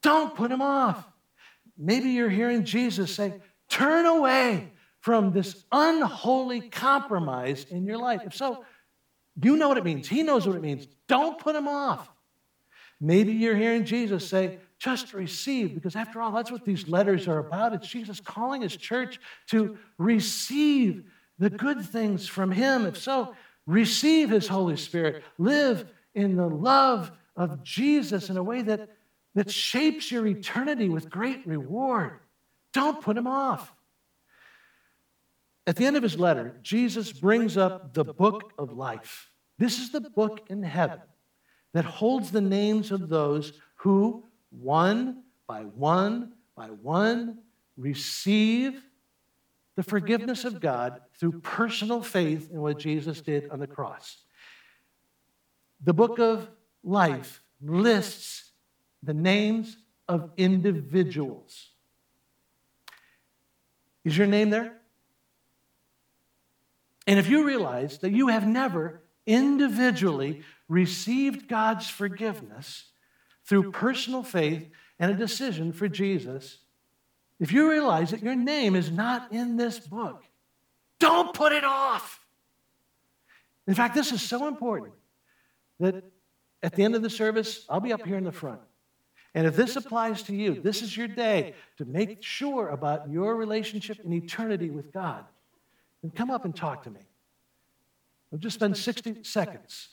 don't 0.01 0.35
put 0.35 0.51
Him 0.51 0.61
off. 0.61 1.07
Maybe 1.77 2.09
you're 2.09 2.29
hearing 2.29 2.65
Jesus 2.65 3.15
say, 3.15 3.33
Turn 3.69 4.05
away 4.05 4.71
from 5.01 5.31
this 5.31 5.63
unholy 5.71 6.69
compromise 6.69 7.65
in 7.69 7.85
your 7.85 7.97
life. 7.97 8.21
If 8.25 8.35
so, 8.35 8.65
you 9.41 9.55
know 9.55 9.69
what 9.69 9.77
it 9.77 9.85
means. 9.85 10.07
He 10.07 10.23
knows 10.23 10.45
what 10.45 10.55
it 10.55 10.61
means. 10.61 10.87
Don't 11.07 11.39
put 11.39 11.55
him 11.55 11.67
off. 11.67 12.09
Maybe 12.99 13.31
you're 13.31 13.55
hearing 13.55 13.85
Jesus 13.85 14.27
say, 14.27 14.59
just 14.77 15.13
receive, 15.13 15.73
because 15.73 15.95
after 15.95 16.21
all, 16.21 16.31
that's 16.31 16.51
what 16.51 16.65
these 16.65 16.87
letters 16.87 17.27
are 17.27 17.39
about. 17.39 17.73
It's 17.73 17.87
Jesus 17.87 18.19
calling 18.19 18.61
his 18.61 18.75
church 18.75 19.19
to 19.47 19.77
receive 19.97 21.05
the 21.37 21.49
good 21.49 21.85
things 21.85 22.27
from 22.27 22.51
him. 22.51 22.85
If 22.85 22.97
so, 22.97 23.35
receive 23.65 24.29
his 24.29 24.47
Holy 24.47 24.75
Spirit. 24.75 25.23
Live 25.37 25.85
in 26.13 26.35
the 26.35 26.47
love 26.47 27.11
of 27.35 27.63
Jesus 27.63 28.29
in 28.29 28.35
a 28.35 28.43
way 28.43 28.61
that, 28.63 28.89
that 29.35 29.49
shapes 29.49 30.11
your 30.11 30.27
eternity 30.27 30.89
with 30.89 31.09
great 31.09 31.47
reward. 31.47 32.19
Don't 32.73 33.01
put 33.01 33.17
him 33.17 33.27
off. 33.27 33.73
At 35.69 35.75
the 35.75 35.85
end 35.85 35.95
of 35.95 36.01
his 36.01 36.17
letter, 36.17 36.57
Jesus 36.63 37.13
brings 37.13 37.55
up 37.55 37.93
the 37.93 38.03
book 38.03 38.53
of 38.57 38.73
life. 38.73 39.29
This 39.59 39.77
is 39.77 39.91
the 39.91 40.01
book 40.01 40.41
in 40.49 40.63
heaven 40.63 40.97
that 41.73 41.85
holds 41.85 42.31
the 42.31 42.41
names 42.41 42.91
of 42.91 43.07
those 43.07 43.53
who, 43.75 44.23
one 44.49 45.21
by 45.45 45.61
one 45.61 46.33
by 46.55 46.69
one, 46.69 47.37
receive 47.77 48.81
the 49.75 49.83
forgiveness 49.83 50.43
of 50.43 50.59
God 50.59 51.01
through 51.19 51.39
personal 51.41 52.01
faith 52.01 52.49
in 52.51 52.61
what 52.61 52.79
Jesus 52.79 53.21
did 53.21 53.47
on 53.51 53.59
the 53.59 53.67
cross. 53.67 54.17
The 55.83 55.93
book 55.93 56.17
of 56.17 56.49
life 56.83 57.43
lists 57.61 58.53
the 59.03 59.13
names 59.13 59.77
of 60.07 60.31
individuals. 60.35 61.69
Is 64.03 64.17
your 64.17 64.25
name 64.25 64.49
there? 64.49 64.78
And 67.09 67.17
if 67.17 67.27
you 67.27 67.43
realize 67.43 67.97
that 67.97 68.11
you 68.11 68.27
have 68.27 68.45
never 68.45 69.01
individually 69.25 70.43
received 70.67 71.47
God's 71.47 71.89
forgiveness 71.89 72.83
through 73.45 73.71
personal 73.71 74.21
faith 74.21 74.69
and 74.99 75.09
a 75.09 75.15
decision 75.15 75.73
for 75.73 75.87
Jesus, 75.87 76.59
if 77.39 77.51
you 77.51 77.67
realize 77.67 78.11
that 78.11 78.21
your 78.21 78.35
name 78.35 78.75
is 78.75 78.91
not 78.91 79.31
in 79.31 79.57
this 79.57 79.79
book, 79.79 80.23
don't 80.99 81.33
put 81.33 81.51
it 81.51 81.63
off. 81.63 82.23
In 83.65 83.73
fact, 83.73 83.95
this 83.95 84.11
is 84.11 84.21
so 84.21 84.47
important 84.47 84.93
that 85.79 86.03
at 86.61 86.75
the 86.75 86.83
end 86.83 86.93
of 86.93 87.01
the 87.01 87.09
service, 87.09 87.65
I'll 87.71 87.79
be 87.79 87.91
up 87.91 88.05
here 88.05 88.17
in 88.17 88.23
the 88.23 88.31
front. 88.31 88.61
And 89.33 89.47
if 89.47 89.55
this 89.55 89.75
applies 89.75 90.21
to 90.23 90.35
you, 90.35 90.61
this 90.61 90.83
is 90.83 90.95
your 90.95 91.07
day 91.07 91.55
to 91.77 91.85
make 91.85 92.21
sure 92.21 92.69
about 92.69 93.09
your 93.09 93.35
relationship 93.35 93.97
in 94.05 94.13
eternity 94.13 94.69
with 94.69 94.93
God. 94.93 95.25
Then 96.01 96.11
come 96.11 96.31
up 96.31 96.45
and 96.45 96.55
talk 96.55 96.83
to 96.83 96.89
me. 96.89 97.01
I'll 98.31 98.39
just 98.39 98.55
spend 98.55 98.77
60 98.77 99.23
seconds 99.23 99.89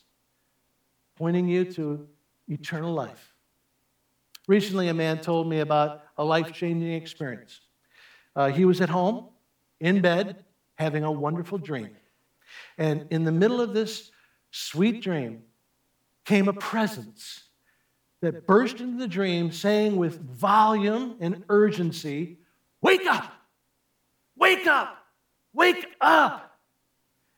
pointing 1.16 1.48
you 1.48 1.64
to 1.72 2.06
eternal 2.48 2.92
life. 2.92 3.34
Recently, 4.46 4.88
a 4.88 4.94
man 4.94 5.18
told 5.18 5.48
me 5.48 5.60
about 5.60 6.02
a 6.18 6.24
life 6.24 6.52
changing 6.52 6.92
experience. 6.92 7.60
Uh, 8.36 8.50
he 8.50 8.64
was 8.64 8.80
at 8.80 8.88
home, 8.88 9.30
in 9.80 10.00
bed, 10.00 10.44
having 10.76 11.02
a 11.02 11.10
wonderful 11.10 11.58
dream. 11.58 11.90
And 12.78 13.06
in 13.10 13.24
the 13.24 13.32
middle 13.32 13.60
of 13.60 13.74
this 13.74 14.10
sweet 14.50 15.02
dream 15.02 15.42
came 16.24 16.48
a 16.48 16.52
presence 16.52 17.44
that 18.20 18.46
burst 18.46 18.80
into 18.80 18.98
the 18.98 19.08
dream, 19.08 19.50
saying 19.50 19.96
with 19.96 20.20
volume 20.20 21.16
and 21.20 21.44
urgency, 21.48 22.38
Wake 22.82 23.06
up! 23.06 23.32
Wake 24.36 24.66
up! 24.66 25.05
Wake 25.56 25.86
up! 26.02 26.58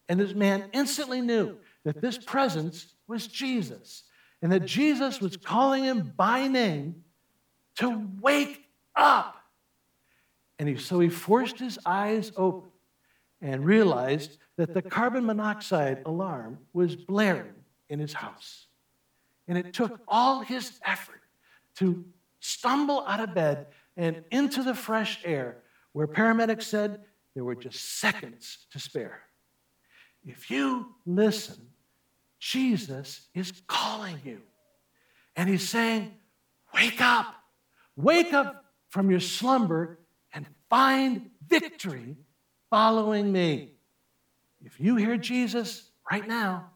And 0.08 0.18
this 0.18 0.34
man 0.34 0.64
instantly 0.72 1.20
knew 1.20 1.56
that 1.84 2.00
this 2.00 2.18
presence 2.18 2.94
was 3.06 3.28
Jesus 3.28 4.02
and 4.42 4.50
that 4.50 4.64
Jesus 4.64 5.20
was 5.20 5.36
calling 5.36 5.84
him 5.84 6.12
by 6.16 6.48
name 6.48 7.04
to 7.76 8.08
wake 8.20 8.66
up. 8.96 9.36
And 10.58 10.68
he, 10.68 10.76
so 10.76 10.98
he 10.98 11.08
forced 11.08 11.60
his 11.60 11.78
eyes 11.86 12.32
open 12.36 12.70
and 13.40 13.64
realized 13.64 14.38
that 14.56 14.74
the 14.74 14.82
carbon 14.82 15.24
monoxide 15.24 16.02
alarm 16.04 16.58
was 16.72 16.96
blaring 16.96 17.54
in 17.88 18.00
his 18.00 18.12
house. 18.12 18.66
And 19.46 19.56
it 19.56 19.72
took 19.72 20.00
all 20.08 20.40
his 20.40 20.80
effort 20.84 21.22
to 21.76 22.04
stumble 22.40 23.04
out 23.06 23.20
of 23.20 23.32
bed 23.32 23.68
and 23.96 24.24
into 24.32 24.64
the 24.64 24.74
fresh 24.74 25.20
air, 25.24 25.58
where 25.92 26.08
paramedics 26.08 26.64
said 26.64 27.00
there 27.38 27.44
were 27.44 27.54
just 27.54 28.00
seconds 28.00 28.66
to 28.72 28.80
spare. 28.80 29.20
If 30.26 30.50
you 30.50 30.92
listen, 31.06 31.68
Jesus 32.40 33.28
is 33.32 33.52
calling 33.68 34.20
you. 34.24 34.40
And 35.36 35.48
he's 35.48 35.68
saying, 35.68 36.14
Wake 36.74 37.00
up, 37.00 37.32
wake 37.94 38.32
up 38.32 38.64
from 38.88 39.08
your 39.08 39.20
slumber 39.20 40.00
and 40.34 40.46
find 40.68 41.30
victory 41.46 42.16
following 42.70 43.30
me. 43.30 43.74
If 44.64 44.80
you 44.80 44.96
hear 44.96 45.16
Jesus 45.16 45.92
right 46.10 46.26
now, 46.26 46.70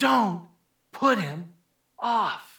don't 0.00 0.48
put 0.90 1.20
him 1.20 1.52
off. 2.00 2.51